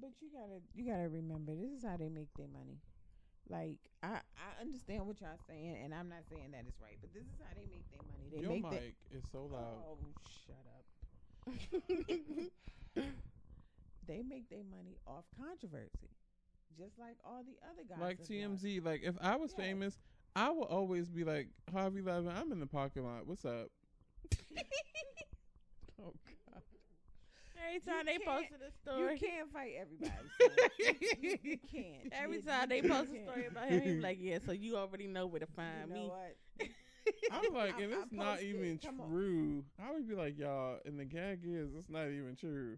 [0.00, 2.78] But you gotta you gotta remember this is how they make their money.
[3.48, 7.12] Like I I understand what y'all saying, and I'm not saying that it's right, but
[7.12, 8.30] this is how they make their money.
[8.32, 9.76] They Your make mic their is so loud.
[9.84, 9.98] oh
[10.46, 10.84] shut up.
[14.06, 16.10] they make their money off controversy,
[16.78, 17.98] just like all the other guys.
[18.00, 18.56] like done.
[18.56, 18.84] TMZ.
[18.84, 19.98] Like if I was famous,
[20.36, 22.32] I would always be like Harvey Levin.
[22.34, 23.26] I'm in the parking lot.
[23.26, 23.68] What's up?
[27.70, 27.76] God.
[27.76, 30.10] Every time they can't- posted a story, You can't fight everybody.
[30.40, 30.50] son.
[31.22, 32.12] you, you can't.
[32.12, 34.52] every You- time you they post a story about him, he be like, "Yeah, so
[34.52, 36.36] you already know where to find you know me." what?
[37.32, 39.08] I'm like, I- if I it's not even come on.
[39.08, 40.78] true, I would be like, y'all.
[40.84, 42.76] And the gag is, it's not even true.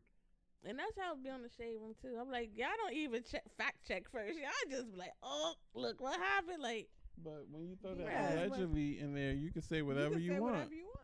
[0.64, 2.16] And that's how it be on the shade room too.
[2.20, 4.38] I'm like, y'all don't even check fact check first.
[4.38, 6.62] Y'all just be like, oh, look what happened.
[6.62, 6.88] Like,
[7.22, 8.44] But when you throw that Yeah.
[8.46, 10.55] allegedly in there, you can say whatever you, you, can say want.
[10.55, 11.02] Whatever you want.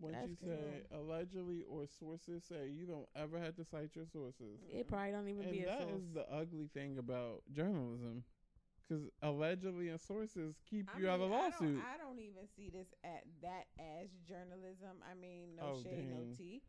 [0.00, 4.06] Once That's you say allegedly or sources say, you don't ever have to cite your
[4.12, 4.58] sources.
[4.68, 5.94] it probably don't even And be a that source.
[6.02, 8.24] is the ugly thing about journalism.
[8.86, 11.60] Because allegedly and sources keep I you out of mean, I lawsuit.
[11.78, 15.00] don't, I don't even see this at that as journalism.
[15.10, 16.60] I mean, no Oh, shade, no tea.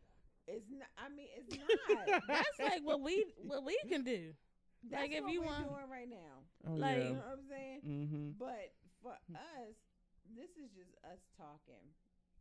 [0.48, 0.88] It's not.
[0.96, 1.58] I mean, it's
[1.90, 2.22] not.
[2.30, 4.32] That's like what we what we can do.
[4.90, 6.46] That's like if what you we're want- doing right now.
[6.70, 7.80] oh, like- You know what I'm saying?
[7.84, 8.30] Mm-hmm.
[8.40, 9.76] But for us,
[10.38, 11.84] this is just us talking.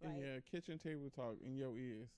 [0.04, 2.08] Like yeah, kitchen table talk in your ears.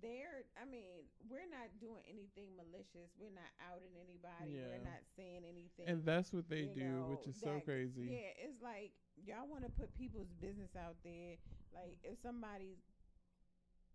[0.00, 0.44] they're.
[0.60, 3.12] I mean, we're not doing anything malicious.
[3.16, 4.56] We're not outing anybody.
[4.56, 4.68] Yeah.
[4.68, 5.88] We're not saying anything.
[5.88, 8.08] And that's what they do, which know, is so crazy.
[8.12, 11.40] Yeah, it's like y'all want to put people's business out there.
[11.72, 12.80] Like if somebody's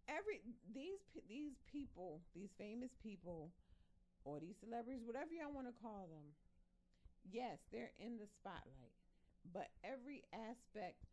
[0.10, 0.42] every
[0.74, 3.54] these these people, these famous people,
[4.26, 6.34] or these celebrities, whatever y'all want to call them.
[7.30, 8.96] Yes, they're in the spotlight,
[9.54, 11.04] but every aspect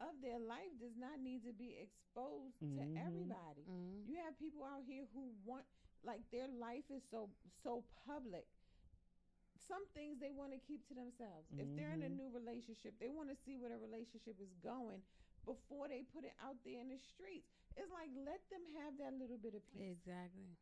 [0.00, 2.76] of their life does not need to be exposed Mhm.
[2.76, 3.64] to everybody.
[3.68, 4.06] Mm.
[4.08, 5.66] You have people out here who want
[6.02, 7.28] like their life is so
[7.62, 8.46] so public.
[9.68, 11.46] Some things they want to keep to themselves.
[11.52, 12.16] If they're in a Mhm.
[12.16, 15.02] new relationship, they want to see where the relationship is going
[15.44, 17.46] before they put it out there in the streets.
[17.76, 19.82] It's like let them have that little bit of peace.
[19.92, 20.56] Exactly.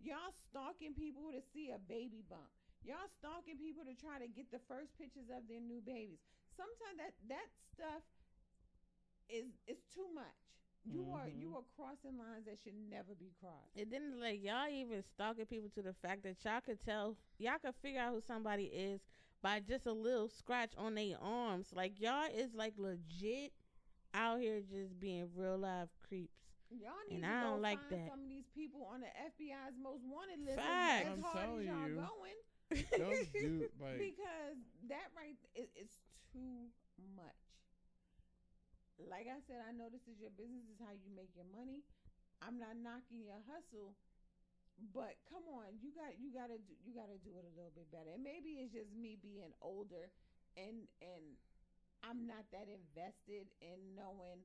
[0.00, 2.50] Y'all stalking people to see a baby bump.
[2.82, 6.20] Y'all stalking people to try to get the first pictures of their new babies.
[6.56, 8.02] Sometimes that that stuff
[9.28, 10.24] is is too much.
[10.86, 11.56] You are you Mhm.
[11.56, 13.74] are crossing lines that should never be crossed.
[13.74, 17.58] It didn't like y'all even stalking people to the fact that y'all could tell y'all
[17.58, 19.00] could figure out who somebody is
[19.40, 21.72] by just a little scratch on their arms.
[21.72, 23.52] Like y'all is like legit
[24.12, 26.36] out here just being real live creeps.
[26.70, 28.10] Y'all need And to I go don't like find that.
[28.10, 30.58] some of these people on the FBI's most wanted list.
[30.58, 31.06] as- Facts.
[31.06, 31.94] As I'm hard as telling y'all you.
[31.96, 32.38] going,
[32.98, 34.56] Those dude like because
[34.88, 35.96] that right is it's
[36.32, 36.68] too
[37.16, 37.43] much.
[38.98, 40.62] Like I said, I know this is your business.
[40.70, 41.82] This is how you make your money.
[42.42, 43.96] I'm not knocking your hustle,
[44.94, 47.52] but come on, you got you got to do you got to do it a
[47.56, 48.10] little bit better.
[48.14, 50.10] And maybe it's just me being older,
[50.54, 51.24] and and
[52.06, 54.44] I'm not that invested in knowing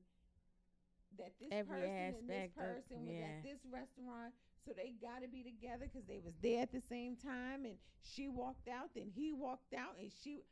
[1.18, 3.26] that this Every person and this aspect of- person was yeah.
[3.26, 4.32] at this restaurant.
[4.66, 7.76] So they got to be together because they was there at the same time, and
[8.04, 10.44] she walked out, then he walked out, and she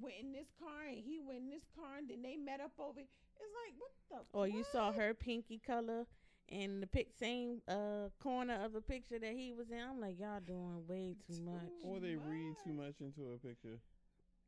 [0.00, 2.72] went in this car, and he went in this car, and then they met up
[2.78, 3.00] over.
[3.00, 4.38] It's like what the?
[4.38, 6.06] Or you saw her pinky color
[6.48, 9.78] in the pic same uh corner of the picture that he was in.
[9.78, 11.70] I'm like, y'all doing way too much.
[11.84, 12.98] or they read too much.
[12.98, 13.78] much into a picture.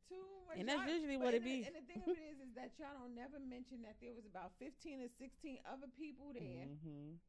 [0.09, 0.17] Too
[0.49, 0.57] much.
[0.59, 1.67] And that's usually what it and the- be.
[1.67, 4.25] And the thing of it is, is that y'all don't never mention that there was
[4.25, 6.67] about fifteen or sixteen other people there.
[6.67, 7.21] Mm-hmm.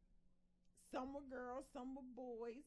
[0.90, 2.64] Some were girls, some were boys.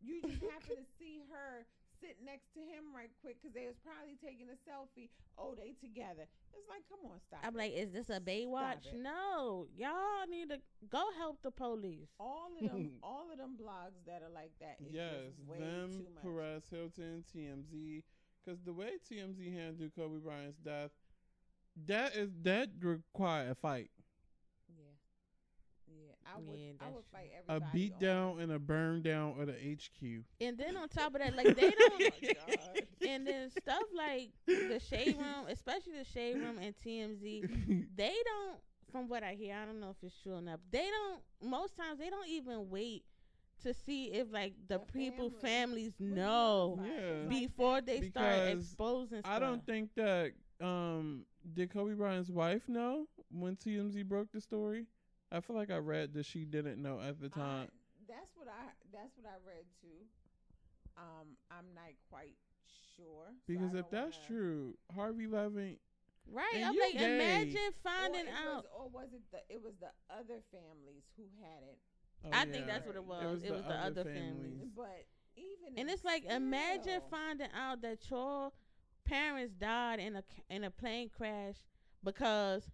[0.00, 1.64] You just happen to see her
[2.04, 5.08] sit next to him right quick because they was probably taking a selfie.
[5.38, 6.28] Oh, they together.
[6.52, 7.40] It's like, come on, stop.
[7.42, 7.58] I'm it.
[7.58, 8.92] like, is this a Baywatch?
[8.92, 12.12] No, y'all need to go help the police.
[12.20, 14.76] all of them, all of them blogs that are like that.
[14.84, 16.22] Is Yes, just way them, too much.
[16.22, 18.02] Perez Hilton, TMZ,
[18.44, 20.90] because the way TMZ handled Kobe Bryant's death,
[21.86, 23.93] that is that require a fight, Yeah, yeah.
[26.26, 27.78] I would, Yeah, I would that's fight a everybody.
[27.78, 30.24] beat on- down and a burn down of the HQ.
[30.40, 32.02] And then on top of that, like they don't.
[32.48, 38.14] Oh and then stuff like the shade room, especially the shade room and TMZ, they
[38.24, 38.58] don't.
[38.92, 40.60] From what I hear, I don't know if it's true enough.
[40.70, 41.20] They don't.
[41.50, 43.04] Most times, they don't even wait
[43.62, 46.78] to see if like the, The people family families know.
[46.84, 47.28] Yeah.
[47.28, 47.86] Before that.
[47.86, 49.18] they start exposing.
[49.20, 49.32] Stuff.
[49.32, 54.86] I don't think that um did Kobe Bryant's wife know when TMZ broke the story.
[55.34, 57.68] I feel like I read that she didn't know at the time.
[57.68, 60.06] I, that's what I that's what I read too.
[60.96, 62.36] Um, I'm not quite
[62.96, 65.76] sure because I if that's wanna- true, Harvey Levin,
[66.30, 66.52] right.
[66.54, 67.14] and I'm you like, gay.
[67.16, 68.54] imagine finding it out.
[68.56, 71.78] was, or was it the it was the other families who had it?
[72.26, 73.42] oh, I think that's what it It was.
[73.42, 74.62] It was, the, other families.
[74.76, 75.04] But
[75.36, 78.52] even And it's like imagine finding out that your
[79.04, 81.56] parents died in a in a plane crash
[82.04, 82.70] because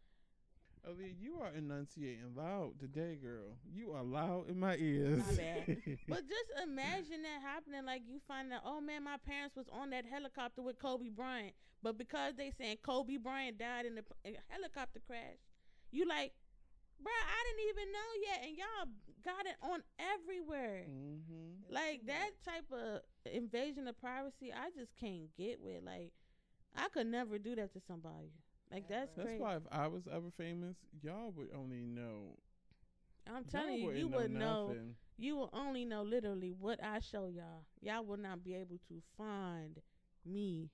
[0.89, 3.57] Aaliyah, you are enunciating loud today, girl.
[3.71, 5.19] You are loud in my ears.
[5.19, 5.77] My bad.
[6.09, 7.85] But just imagine that happening.
[7.85, 11.53] Like you find out, oh man, my parents was on that helicopter with Kobe Bryant,
[11.83, 14.05] but because they saying Kobe Bryant died in the
[14.49, 15.37] helicopter crash,
[15.93, 16.33] you like,
[17.03, 18.89] bruh, I didn't even know yet, and y'all
[19.23, 20.85] got it on everywhere.
[20.87, 25.83] hmm Like that type of invasion of privacy, I just can't get with.
[25.85, 26.13] Like,
[26.75, 28.33] I could never do that to somebody.
[28.73, 29.17] Like that's Never.
[29.17, 29.43] That's crazy.
[29.43, 32.37] why if I was ever famous, y'all would only know
[33.27, 34.69] I'm telling you, you wouldn't know.
[34.69, 34.95] nothing.
[35.19, 37.65] You will only know literally what I show y'all.
[37.83, 39.79] Y'all will not be able to find
[40.25, 40.71] me.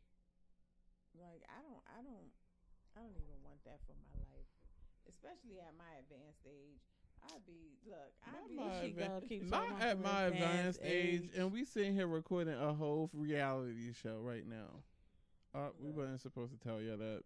[1.19, 2.31] Like I don't, I don't,
[2.97, 4.47] I don't even want that for my life,
[5.09, 6.81] especially at my advanced age.
[7.25, 8.57] I'd be look, I'd Not be.
[8.57, 11.31] my she advan- go keep Not at my advanced age, age.
[11.37, 14.85] and we sitting here recording a whole reality show right now.
[15.55, 15.97] Uh, we Look.
[15.97, 17.23] wasn't supposed to tell you that.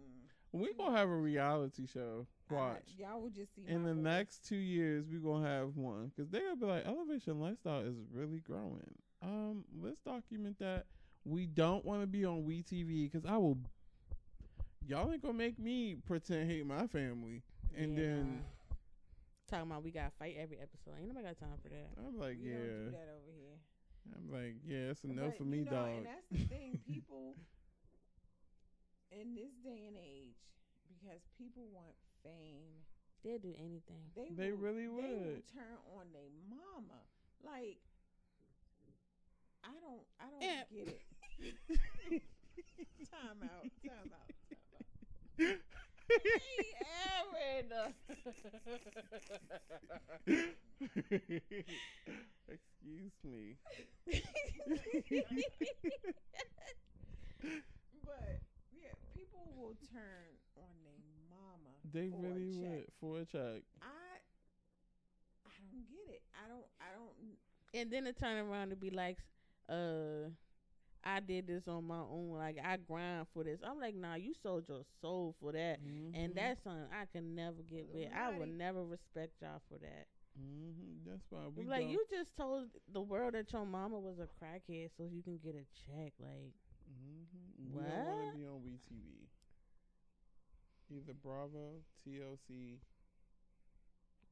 [0.00, 2.26] Mm, we gonna have a reality show.
[2.50, 2.82] I- Watch.
[2.98, 4.02] y'all will just see In the face.
[4.02, 7.94] next two years, we gonna have one because they're gonna be like, Elevation Lifestyle is
[8.12, 8.92] really growing.
[9.22, 10.86] Um, let's document that.
[11.24, 13.58] We don't want to be on WeTV because I will.
[14.86, 17.42] Y'all ain't gonna make me pretend hate my family,
[17.76, 18.44] and Yeah, then
[19.46, 20.94] talking about we gotta fight every episode.
[20.98, 21.90] Ain't nobody got time for that.
[21.98, 22.90] I'm like, we don't do yeah.
[22.90, 23.58] that over here.
[24.16, 25.88] I'm like, yeah, it's a no But, for you me, know, dog.
[25.98, 27.36] And that's the thing, people
[29.10, 30.38] in this day and age,
[30.88, 32.84] because people want fame,
[33.22, 34.10] They'll do anything.
[34.16, 37.00] they They will, really They will turn on their mama.
[37.44, 37.80] Like,
[39.64, 40.62] I don't, I don't Yeah.
[40.70, 41.02] get it.
[43.10, 44.86] time out, time out, time out.
[52.48, 53.56] Excuse me.
[58.04, 58.40] but
[58.72, 60.98] yeah, people will turn on their
[61.30, 61.72] mama.
[61.92, 62.62] They for a really check.
[62.62, 63.62] would for a check.
[63.82, 63.86] I,
[65.46, 66.22] I don't get it.
[66.34, 67.14] I don't, I don't.
[67.74, 69.18] and then to turn around to be like,
[69.68, 70.30] uh,
[71.04, 72.32] I did this on my own.
[72.36, 73.60] Like I grind for this.
[73.64, 75.78] I'm like, nah, you sold your soul for that.
[76.14, 76.34] And Mhm.
[76.34, 78.12] that's something I can never get with.
[78.12, 78.48] I would Right.
[78.48, 80.06] never respect y'all for that.
[80.38, 81.04] Mhm.
[81.04, 84.26] That's why we like don't- you just told the world that your mama was a
[84.28, 86.12] crackhead so you can get a check.
[86.18, 86.54] Like
[86.90, 87.26] Mhm.
[87.74, 89.28] We don't want to be on WeTV.
[90.90, 92.80] Either Bravo, TLC,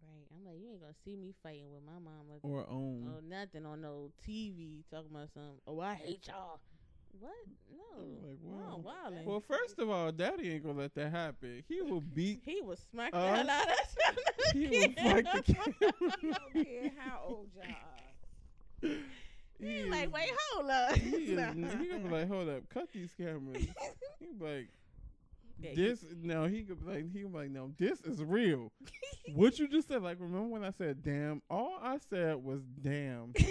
[0.02, 0.26] right.
[0.34, 3.08] I'm like, you ain't gonna see me fighting with my mama or OWN.
[3.14, 5.60] or nothing on no TV talking about something.
[5.66, 6.60] Oh, I hate y'all.
[7.20, 7.32] What?
[7.72, 8.04] No.
[8.28, 8.80] like, wow.
[8.84, 8.92] wow.
[9.10, 9.24] wildin'.
[9.24, 11.64] Well, first of all, Daddy ain't gonna let that happen.
[11.68, 12.42] He will beat.
[12.44, 13.96] he was smack the Us, hell out of us.
[14.52, 14.80] he will
[15.10, 18.88] fight the I don't care how old y'all are.
[19.60, 20.92] He He is- like, wait, hold up.
[20.96, 21.28] He is.
[21.30, 21.34] He
[21.88, 23.66] gonna be like, hold up, cut these cameras.
[24.20, 24.68] He be like,
[25.60, 26.04] He- this.
[26.22, 28.72] No, he could like, he could like, no, this is real.
[29.34, 31.42] what you just said, like, remember when I said damn?
[31.50, 33.32] All I said was damn.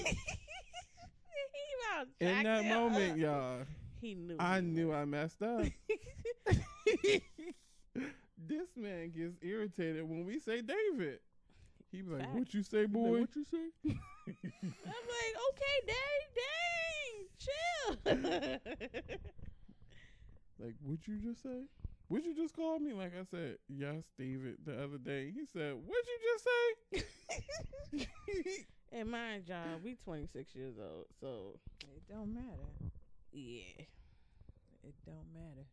[2.19, 3.17] In that moment, up.
[3.17, 3.57] y'all,
[4.01, 4.35] he knew.
[4.39, 4.97] I he knew was.
[4.97, 5.65] I messed up.
[8.37, 11.19] this man gets irritated when we say David.
[11.91, 12.35] He be like, Fact.
[12.35, 13.11] "What you say, boy?
[13.11, 13.99] like, what you say?" I'm
[14.85, 17.95] like, okay, dang, dang, chill.
[20.65, 21.63] like, what you just say?
[22.09, 22.93] What you just call me?
[22.93, 24.57] Like I said, yes, David.
[24.65, 26.19] The other day, he said, What'd you
[27.01, 27.07] just
[27.93, 28.07] say?"
[28.93, 32.69] and mind y'all, we 26 years old, so It don't matter.
[33.33, 33.83] yeah.
[34.83, 35.65] It don't matter.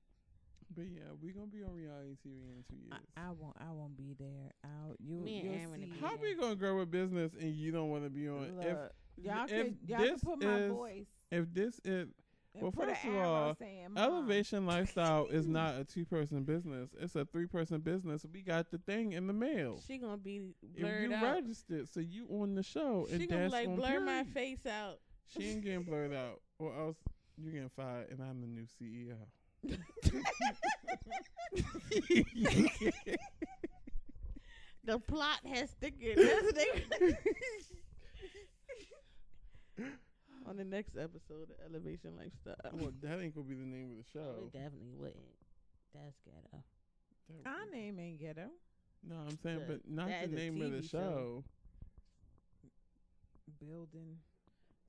[0.75, 3.01] but yeah, we gonna be on reality TV in two years.
[3.16, 3.57] I, I won't.
[3.61, 4.51] I won't be there.
[4.64, 4.97] I'll.
[4.99, 5.20] You.
[5.20, 5.92] Me and you'll Aaron see.
[6.01, 8.51] How we gonna grow a business and you don't want to be on?
[8.61, 8.77] If
[9.23, 9.77] y'all if could.
[9.87, 11.07] Y'all could this put my is- voice.
[11.31, 12.12] if this is and
[12.55, 13.88] well, first of all, saying.
[13.97, 16.90] Elevation Lifestyle is not a two person business.
[17.01, 18.25] It's a three person business.
[18.33, 19.81] We got the thing in the mail.
[19.87, 21.23] She gonna be If blurred you out.
[21.35, 25.01] registered, so you on the show, She and gonna like blur my face out.
[25.27, 26.97] She ain't getting blurred out, or else
[27.37, 29.17] you getting fired, and I'm the new CEO.
[34.87, 36.19] The plot has thickened.
[40.44, 42.70] That's the- On the next episode of Elevation Lifestyle.
[42.72, 44.44] well, that ain't gonna be the name of the show.
[44.46, 45.16] it definitely wouldn't.
[45.94, 46.62] That's ghetto.
[47.28, 48.50] That Our name ain't ghetto.
[49.02, 51.42] No, I'm saying, The- but not that the name of the show.
[51.42, 51.44] show.
[53.61, 54.18] Building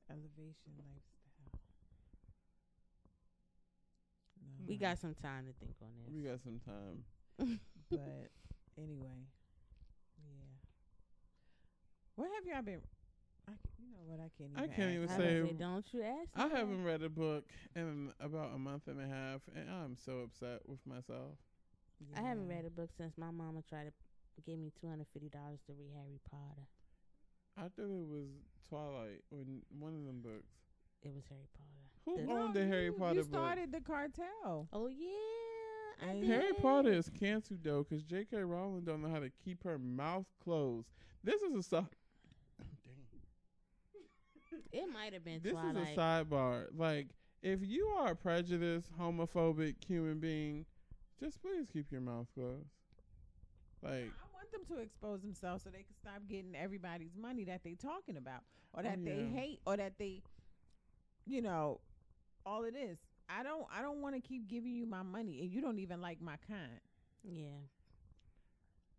[0.09, 1.59] elevation lifestyle.
[4.41, 4.65] No.
[4.67, 6.13] We got some time to think on this.
[6.13, 7.03] We got some time.
[7.89, 8.31] but
[8.77, 9.27] anyway,
[10.17, 10.45] yeah.
[12.15, 12.81] What have y'all been?
[13.47, 14.19] I, c- you know what?
[14.19, 14.63] I can't even.
[14.63, 16.57] I can't even ask was say- gonna say, don't you ask I me that.
[16.57, 20.61] haven't read a book in about a month and a half, and I'm so upset
[20.67, 21.37] with myself.
[22.15, 25.29] I haven't read a book since my mama tried to give me two hundred fifty
[25.29, 26.67] dollars to read Harry Potter.
[27.57, 28.27] I thought it was
[28.67, 29.39] Twilight or
[29.79, 30.51] one of them books.
[31.03, 31.71] It was Harry Potter.
[32.05, 33.29] Who The- No, owned the Harry you- Potter You book?
[33.29, 34.67] started the cartel.
[34.73, 35.07] Oh yeah,
[36.01, 36.29] I And did.
[36.29, 38.37] Harry Potter is canceled though, because J.K.
[38.39, 40.89] Rowling don't know how to keep her mouth closed.
[41.23, 41.87] This is a si- Dang.
[44.71, 45.91] It might have been This Twilight.
[45.91, 46.65] is a sidebar.
[46.75, 47.07] Like,
[47.41, 50.65] if you are a prejudiced, homophobic human being,
[51.19, 52.67] just please keep your mouth closed.
[53.81, 57.63] Like, I want them to expose themselves so they can stop getting everybody's money that
[57.63, 58.41] they talking about,
[58.73, 59.39] or that they Oh, yeah.
[59.39, 60.23] hate, or that they,
[61.25, 61.79] you know,
[62.45, 62.97] all it is.
[63.29, 63.65] I don't.
[63.75, 66.37] I don't want to keep giving you my money, and you don't even like my
[66.47, 66.79] kind.
[67.23, 67.57] Yeah.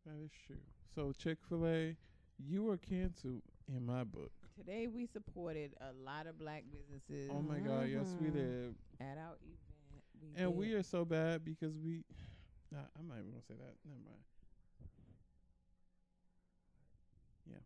[0.04, 0.56] that is true.
[0.94, 1.96] So Chick Fil A,
[2.38, 4.32] you are canceled in my book.
[4.56, 8.32] Today we supported a lot of black businesses Oh my God, yes we Mhm.
[8.32, 8.74] did.
[9.00, 9.58] at our event.
[10.22, 10.56] We And did.
[10.58, 12.04] we are so bad because we.
[12.72, 13.74] Nah, I'm not even gonna say that.
[13.84, 14.22] Never mind.
[17.50, 17.58] Yeah.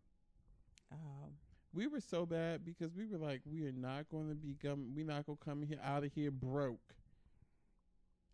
[0.91, 1.37] Um,
[1.73, 4.93] We were so bad because we were like, we are not going to be come.
[4.93, 6.93] We're not gonna come here out of here broke.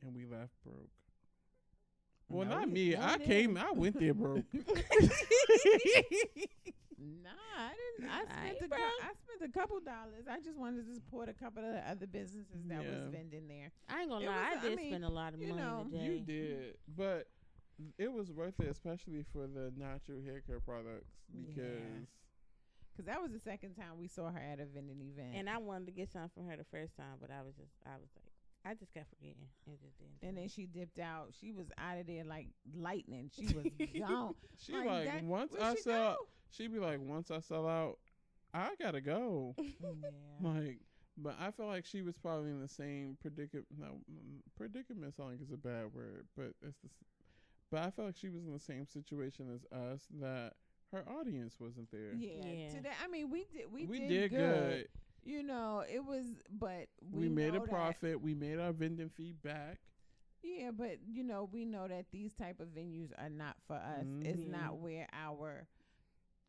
[0.02, 0.90] And we left broke.
[2.30, 2.96] Well, No, not we me.
[2.98, 3.56] I came.
[3.58, 4.46] I went there broke.
[7.00, 8.10] Nah, I didn't.
[8.12, 9.04] I I spent ain't a cou- broke.
[9.04, 10.26] I spent a couple dollars.
[10.30, 13.72] I just wanted to support a couple of other businesses that was spending there.
[13.88, 15.50] I ain't gonna It lie, was- I I did mean, spend a lot of you
[15.50, 16.06] money know, today.
[16.06, 17.28] you did, but
[18.00, 21.46] it was worth it, especially for the natural hair care products Yeah.
[21.54, 22.08] because
[22.98, 25.36] Cause that was the second time we saw her at a vending event.
[25.36, 27.70] And I wanted to get something from her the first time, but I was just,
[27.86, 28.27] I was like,
[28.68, 30.28] I just kept forgetting and just didn't.
[30.28, 31.30] and then she dipped out.
[31.40, 33.30] She was out of there like lightning.
[33.34, 33.66] She was
[34.00, 34.36] gone.
[34.58, 36.18] she Like like, that- once Where'd I she sell, go?
[36.52, 37.98] she be like once I sell out,
[38.54, 39.56] I gotta go.
[39.58, 39.90] yeah.
[40.42, 40.80] Like,
[41.18, 43.66] but I feel like she was probably in the same predicament.
[43.78, 46.88] No, mm, predicament sounding is a bad word, but it's the.
[46.88, 47.04] s-
[47.72, 50.54] But I felt like she was in the same situation as us that
[50.92, 52.14] her audience wasn't there.
[52.16, 52.46] Yeah.
[52.46, 52.70] Yeah.
[52.70, 53.72] Today, I mean, we did.
[53.72, 54.40] We, we did, did good.
[54.40, 54.88] good.
[55.28, 58.22] You know, it was, but We, we, made a that- profit.
[58.22, 59.80] We made our vending fee back.
[60.42, 64.06] Yeah, but you know, we know that these type of venues are not for us.
[64.22, 64.50] It's Mhm.
[64.52, 65.68] not where our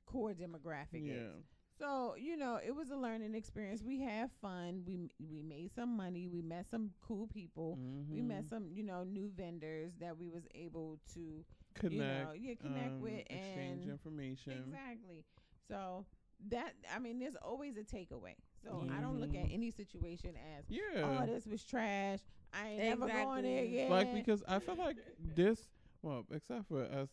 [0.07, 1.15] core demographic Yeah.
[1.15, 1.45] is.
[1.81, 3.83] So you know, it was a learning experience.
[3.83, 4.85] We had fun.
[4.85, 6.29] We we made some money.
[6.29, 7.77] We met some cool people.
[8.09, 8.49] We met Mhm.
[8.49, 11.93] some you know new vendors that we was able to connect.
[11.95, 14.53] you know yeah connect um, with exchange and exchange information.
[14.53, 15.25] exactly.
[15.69, 16.05] So
[16.51, 18.37] that I mean, there's always a takeaway.
[18.69, 21.21] So I don't look at any situation as Yeah.
[21.23, 22.21] oh this was trash.
[22.53, 23.91] I ain't never going there again.
[23.91, 24.97] Like because I feel like
[25.35, 25.67] this
[26.03, 27.09] well, except for us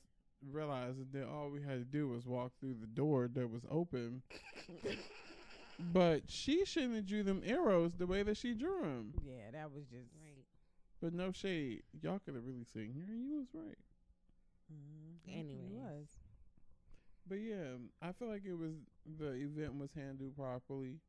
[0.52, 4.22] realizing that all we had to do was walk through the door that was open.
[5.94, 9.14] but she shouldn't have drew them arrows the way that she drew them.
[9.24, 10.46] yeah, that was just right.
[11.02, 13.78] But no shade, y'all could have really seen here, and you was right.
[14.72, 15.58] Mm, Anyways.
[15.70, 16.08] he was.
[17.28, 18.74] But yeah, I feel like it was
[19.20, 21.00] the event was handled properly.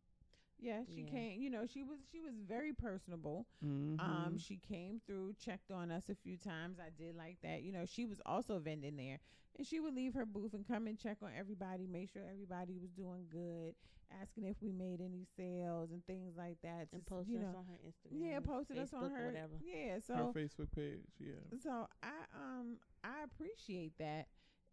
[0.58, 1.10] Yeah, she Yeah.
[1.10, 1.40] came.
[1.40, 3.46] You know, she was she was very personable.
[3.64, 4.00] Mm-hmm.
[4.00, 6.78] Um, she came through, checked on us a few times.
[6.78, 7.62] I did like that.
[7.62, 9.18] You know, she was also vending there,
[9.58, 12.78] and she would leave her booth and come and check on everybody, make sure everybody
[12.78, 13.74] was doing good,
[14.20, 16.88] asking if we made any sales and things like that.
[16.92, 18.30] And Just, posted you us know, on her Instagram.
[18.30, 19.26] yeah, posted us on Facebook, her.
[19.26, 19.54] whatever.
[19.62, 21.04] Yeah, so her Facebook page.
[21.20, 21.58] Yeah.
[21.62, 24.26] so I um I appreciate that.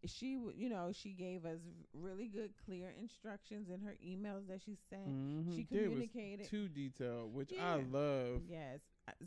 [0.05, 1.59] She you know she gave us
[1.93, 5.07] really good clear instructions in her emails that she sent.
[5.07, 5.55] Mm-hmm.
[5.55, 6.49] She communicated.
[6.49, 7.75] too detailed, which Yeah.
[7.75, 8.41] I love.
[8.49, 8.79] Yes.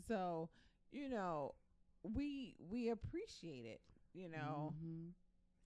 [0.07, 0.49] So,
[0.91, 1.55] you know,
[2.03, 3.81] we we appreciate it.
[4.13, 5.13] You know, Mhm.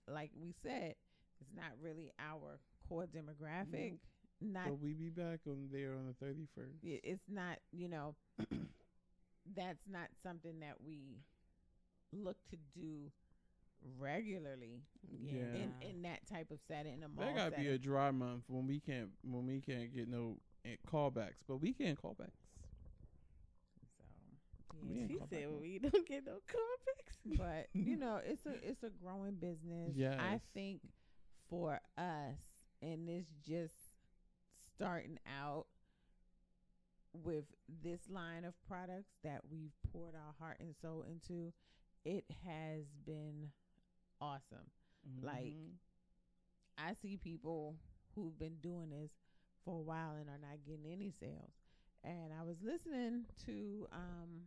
[0.08, 0.96] like we said,
[1.40, 2.58] it's not really our
[2.88, 3.98] core demographic.
[4.40, 6.82] Not But we be back on there on the thirty first.
[6.82, 8.14] it's not, you know,
[9.54, 11.18] that's not something that we
[12.12, 13.10] look to do
[13.98, 14.82] regularly
[15.20, 15.42] Yeah.
[15.54, 16.94] in in that type of setting.
[16.94, 19.94] In a mall That gotta be a dry month when we can't when we can't
[19.94, 22.30] get no eh, callbacks, but we can callbacks.
[24.70, 25.00] so, yeah.
[25.02, 27.36] ain't She call said back we don't get no callbacks.
[27.38, 30.80] but you know it's a it's a growing business i think
[31.48, 32.34] for us
[32.80, 33.74] and it's just
[34.74, 35.66] starting out
[37.12, 37.44] with
[37.84, 41.52] this line of products that we've poured our heart and soul into
[42.04, 43.50] it has been
[44.22, 44.70] awesome.
[45.22, 45.78] Like, Mhm.
[46.78, 47.76] i see people
[48.14, 49.10] who've been doing this
[49.64, 51.52] for a while and are not getting any sales.
[52.04, 54.46] And i was listening to um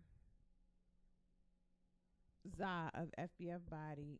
[2.58, 4.20] za of fbf body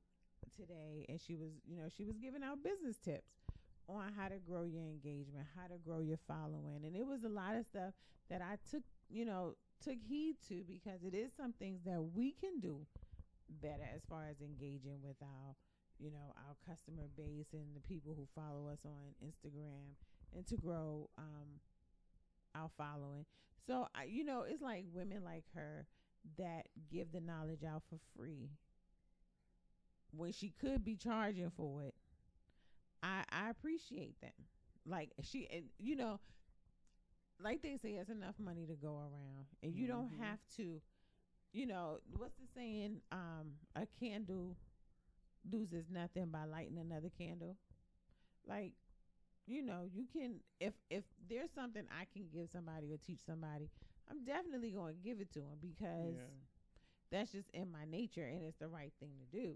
[0.56, 3.34] today and she was you know she was giving out business tips
[3.88, 6.82] on how to grow your engagement how to grow your following.
[6.86, 7.94] And it was a lot of stuff
[8.30, 12.32] that i took you know took heed to because it is some things that we
[12.32, 12.86] can do
[13.50, 15.56] better as far as engaging with our
[16.00, 19.96] you know our customer base and the people who follow us on instagram
[20.36, 21.60] and to grow um
[22.56, 23.26] our following
[23.68, 25.86] so I, you know it's like women like her
[26.38, 28.50] that give the knowledge out for free
[30.16, 31.96] when she could be charging for it
[33.04, 34.32] i i appreciate them
[34.86, 36.20] like she and you know
[37.38, 40.20] like they say, it's enough money to go around, and you don't Mhm.
[40.20, 40.82] have to.
[41.56, 43.00] You know what's the saying?
[43.14, 44.58] Um, a candle
[45.50, 47.56] loses nothing by lighting another candle.
[48.46, 48.74] Like,
[49.48, 53.70] you know, you can if if there's something I can give somebody or teach somebody,
[54.12, 56.36] I'm definitely going to give it to them because yeah.
[57.10, 59.56] that's just in my nature and it's the right thing to do.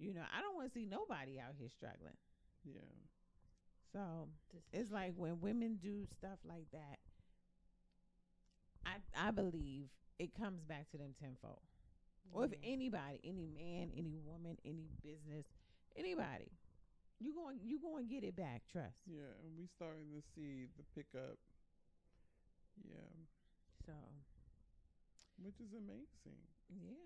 [0.00, 2.18] You know, I don't want to see nobody out here struggling.
[2.64, 2.80] Yeah.
[3.92, 4.26] So
[4.72, 6.98] it's like when women do stuff like that,
[8.84, 9.86] I I believe
[10.18, 11.60] it comes back to them tenfold.
[12.32, 15.46] Or if anybody, any man, any woman, any business,
[15.96, 16.50] anybody,
[17.20, 18.62] you going you going to get it back.
[18.70, 18.94] Trust.
[19.06, 19.32] Yeah.
[19.42, 21.38] And we starting to see the pickup.
[22.84, 23.10] Yeah.
[23.86, 23.92] So
[25.42, 26.38] Which is amazing.
[26.68, 26.98] yeah,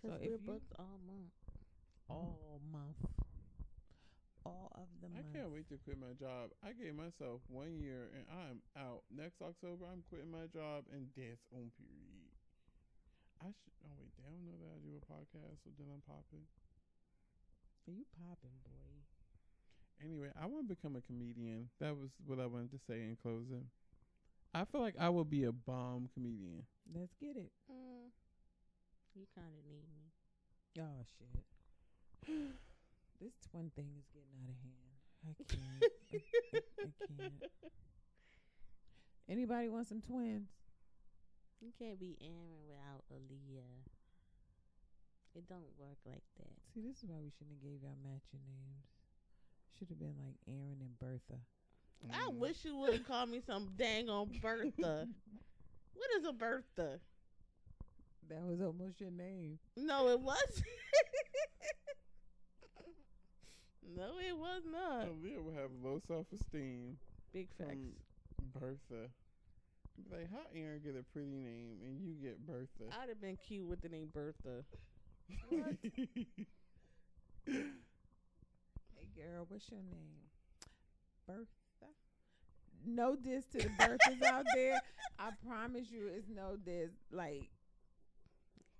[0.00, 1.34] Cause So we're you- booked all month.
[2.08, 2.96] all month,
[4.50, 6.50] all of the I can't wait to quit my job.
[6.66, 9.06] I gave myself one year and I'm out.
[9.14, 12.34] Next October, I'm quitting my job and that's on period.
[13.38, 13.78] I should.
[13.86, 16.44] Oh wait, they don't know that I do a podcast, so then I'm popping.
[17.86, 18.90] Are you popping, boy.
[20.02, 21.70] Anyway, I want to become a comedian.
[21.80, 23.70] That was what I wanted to say in closing.
[24.52, 26.64] I feel like I will be a bomb comedian.
[26.92, 27.52] Let's get it.
[27.70, 28.10] Mm,
[29.14, 30.10] you kind of need me.
[30.78, 31.04] Oh
[32.26, 32.50] shit.
[33.20, 34.96] This twin thing is getting out of hand.
[35.26, 35.82] I can't.
[35.82, 37.50] I, I can't.
[39.28, 40.48] Anybody want some twins?
[41.60, 43.84] You can't be Aaron without Aaliyah.
[45.36, 46.50] It don't work like that.
[46.74, 48.86] See, this is why we shouldn't have gave y'all matching names.
[49.78, 51.38] Should have been like Aaron and Bertha.
[52.12, 52.38] I Mm.
[52.38, 55.06] wish you would have called me some dang on Bertha.
[55.94, 56.98] what is a Bertha?
[58.28, 59.58] That was almost your name.
[59.76, 60.64] No, it wasn't.
[63.96, 65.06] no, it was not.
[65.06, 66.96] Aaliyah will have low self esteem
[67.32, 67.78] Big um, facts.
[68.58, 69.10] Bertha.
[70.10, 72.90] Like, how Aaron get a pretty name and you get Bertha?
[73.00, 74.64] I'd have been cute with the name Bertha.
[77.46, 80.28] Hey girl, what's your name?
[81.26, 81.46] Bertha.
[82.86, 84.80] No diss to the Berthas out there.
[85.18, 86.90] I promise you, it's no diss.
[87.10, 87.48] Like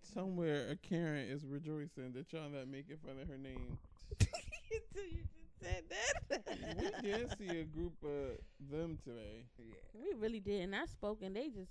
[0.03, 3.79] Somewhere a Karen is rejoicing that y'all not making fun of her name.
[4.71, 6.43] Until you just said that.
[6.79, 8.39] we did see a group of
[8.71, 9.45] them today.
[9.59, 9.75] Yeah.
[9.95, 11.71] We really did, and I spoke, and they just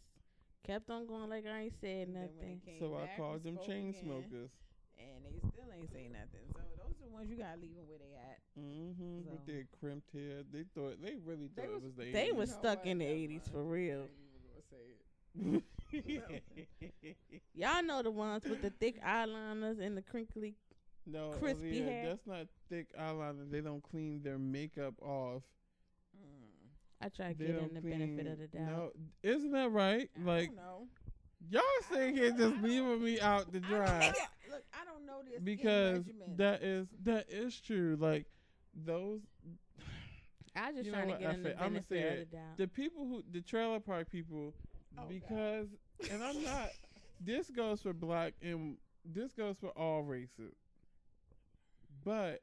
[0.66, 2.62] kept on going like I ain't said And then when nothing.
[2.64, 4.52] it came So I called them spoke chain again, smokers.
[5.00, 6.45] and they still ain't say nothing.
[6.54, 8.39] So those are the ones you gotta leave them where they at.
[8.60, 9.24] Mm-hmm.
[9.26, 10.43] So- With their crimped hair.
[10.52, 12.36] They thought they really They thought was- it was the They 80s.
[12.36, 14.08] was stuck in the eighties for real.
[14.08, 14.84] gonna say
[15.39, 15.64] it.
[17.56, 20.56] Y'all know the ones with the thick eyeliners and the crinkly.
[21.06, 22.06] No, Crispy Aaliyah, hair.
[22.10, 23.50] that's not thick eyeliner.
[23.50, 25.43] They don't clean their makeup off.
[26.18, 26.70] Mm.
[27.02, 28.68] I try to They get in the clean, benefit of the doubt.
[28.68, 28.91] No,
[29.24, 30.10] isn't that right?
[30.20, 30.52] I Like
[31.50, 34.00] y'all sitting here just leaving me out to I dry.
[34.00, 34.52] know.
[34.52, 36.04] Look, I don't know this because
[36.38, 37.97] that is that is true.
[38.00, 38.26] Like
[38.86, 39.22] those
[40.56, 42.32] I just You trying to get in the it, I'ma benefit say of it.
[42.32, 42.58] the doubt.
[42.58, 44.54] the people who the trailer park people
[44.97, 45.10] Oh, God.
[45.10, 45.68] because
[46.12, 46.70] and I'm not
[47.22, 48.76] this goes for black and
[49.06, 50.54] this goes for all races.
[52.10, 52.41] But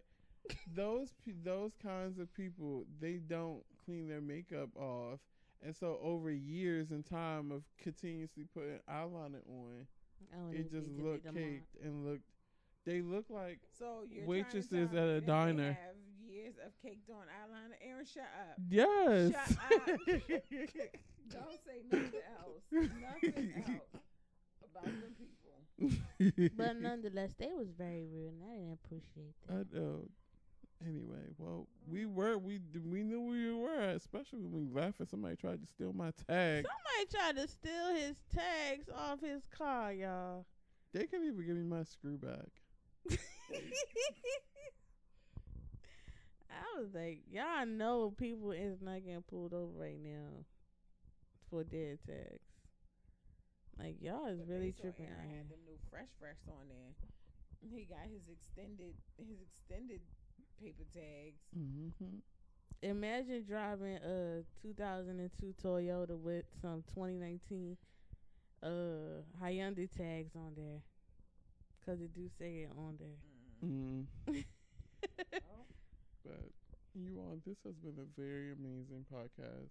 [0.72, 1.08] those
[1.44, 5.18] those kinds of people they don't clean their makeup off
[5.60, 9.86] and so over years and time of continuously putting eyeliner on
[10.34, 12.22] Oh, it just looked caked and looked
[12.84, 15.72] they look like So you're waitresses trying to tell at a that they diner.
[15.72, 17.76] have years of caked on eyeliner.
[17.82, 18.56] Aaron, shut up.
[18.68, 19.58] yes Shut
[21.28, 22.62] Don't say nothing else.
[22.70, 24.02] Nothing else
[24.70, 25.35] about them people.
[26.52, 29.72] But nonetheless, they was very rude, and I didn't appreciate I that.
[29.72, 30.08] know.
[30.86, 35.08] Anyway, well, we were we d- we knew we were, especially when we left and
[35.08, 36.66] somebody tried to steal my tag.
[36.66, 40.46] Somebody tried to steal his tags off his car, y'all.
[40.92, 42.48] They couldn't even give me my screw back.
[46.50, 50.44] I was like, y'all know people is not getting pulled over right now
[51.50, 52.45] for dead tags.
[53.78, 55.44] Like y'all is But really tripping Aaron out had here.
[55.48, 56.94] them new fresh fresh on there.
[57.60, 60.00] He got his extended his extended
[60.60, 61.42] paper tags.
[61.56, 62.18] Mm-hmm.
[62.82, 67.76] Imagine driving a 2002 Toyota with some 2019
[68.62, 70.80] uh Hyundai tags on there,
[71.84, 73.18] cause it do say it on there.
[73.64, 74.06] Mm.
[74.28, 74.44] Mm.
[76.24, 76.50] But
[76.94, 79.70] you all, this has been a very amazing podcast.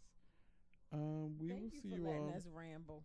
[0.93, 2.35] Um, we Thank will you see for you letting all.
[2.35, 3.03] us ramble.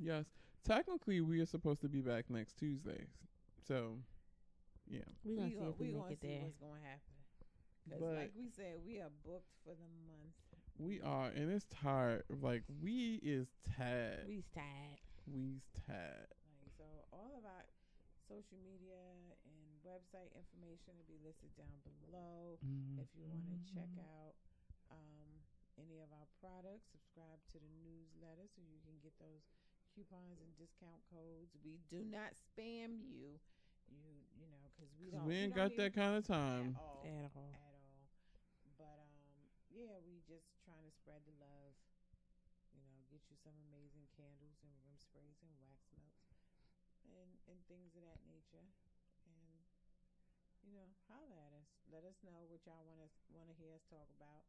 [0.00, 0.26] Yes,
[0.64, 3.06] technically we are supposed to be back next Tuesday.
[3.66, 3.98] So,
[4.88, 5.00] yeah.
[5.24, 6.40] We gonna see gon- if we, we make gonna it see there.
[6.42, 7.16] what's gonna happen.
[7.88, 10.34] 'Cause But like we said, we are booked for the month.
[10.78, 12.24] We are, and it's tired.
[12.40, 14.26] Like we is tired.
[14.26, 14.98] We's tired.
[15.26, 16.28] We's tired.
[16.44, 17.64] Like so, all of our
[18.28, 18.98] social media
[19.44, 22.58] and website information will be listed down below.
[22.96, 24.00] If you want to check Mm-hmm.
[24.00, 24.34] out
[24.90, 25.30] um,
[25.78, 29.44] any of our products, subscribe to the newsletter so you can get those
[29.94, 31.54] coupons and discount codes.
[31.64, 33.38] We do not spam you,
[33.90, 34.02] you
[34.38, 35.26] you know, because we 'Cause don't.
[35.26, 36.76] we ain't don't got that kind of time.
[36.76, 37.52] at all, At all.
[37.54, 38.06] at all.
[38.78, 41.74] But um, yeah, we just trying to spread the love.
[42.72, 46.30] You know, get you some amazing candles and room sprays and wax melts
[47.10, 48.66] and and things of that nature.
[49.26, 49.66] And
[50.64, 51.68] you know, holla at us.
[51.90, 54.46] Let us know what y'all want us want to hear us talk about.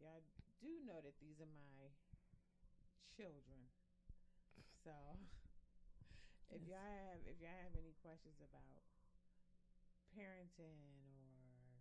[0.00, 0.22] Y'all
[0.62, 1.90] do know that these are my
[3.10, 3.73] children.
[4.84, 4.92] So
[6.54, 6.68] if Yes.
[6.68, 8.84] y'all have if y'all have any questions about
[10.14, 11.80] parenting or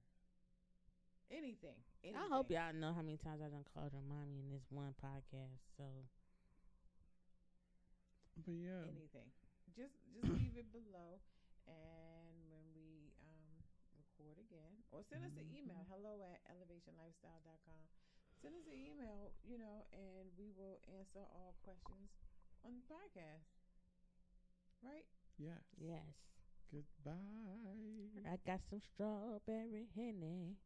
[1.29, 4.49] anything, anything I hope y'all know how many times I done called her mommy in
[4.49, 5.61] this one podcast.
[5.77, 5.83] So
[8.45, 9.29] But yeah, anything.
[9.75, 11.17] Just just leave it below,
[11.65, 13.53] and when we um,
[13.97, 15.89] record again, or send us an email, Mhm.
[15.89, 17.83] hello at elevationlifestyle.com.
[18.41, 22.11] Send us an email, you know, and we will answer all questions
[22.65, 23.47] on the podcast.
[24.83, 25.05] Right?
[25.37, 25.63] yes.
[25.79, 26.15] yes,
[26.71, 28.23] Goodbye.
[28.25, 30.57] I got some strawberry henny.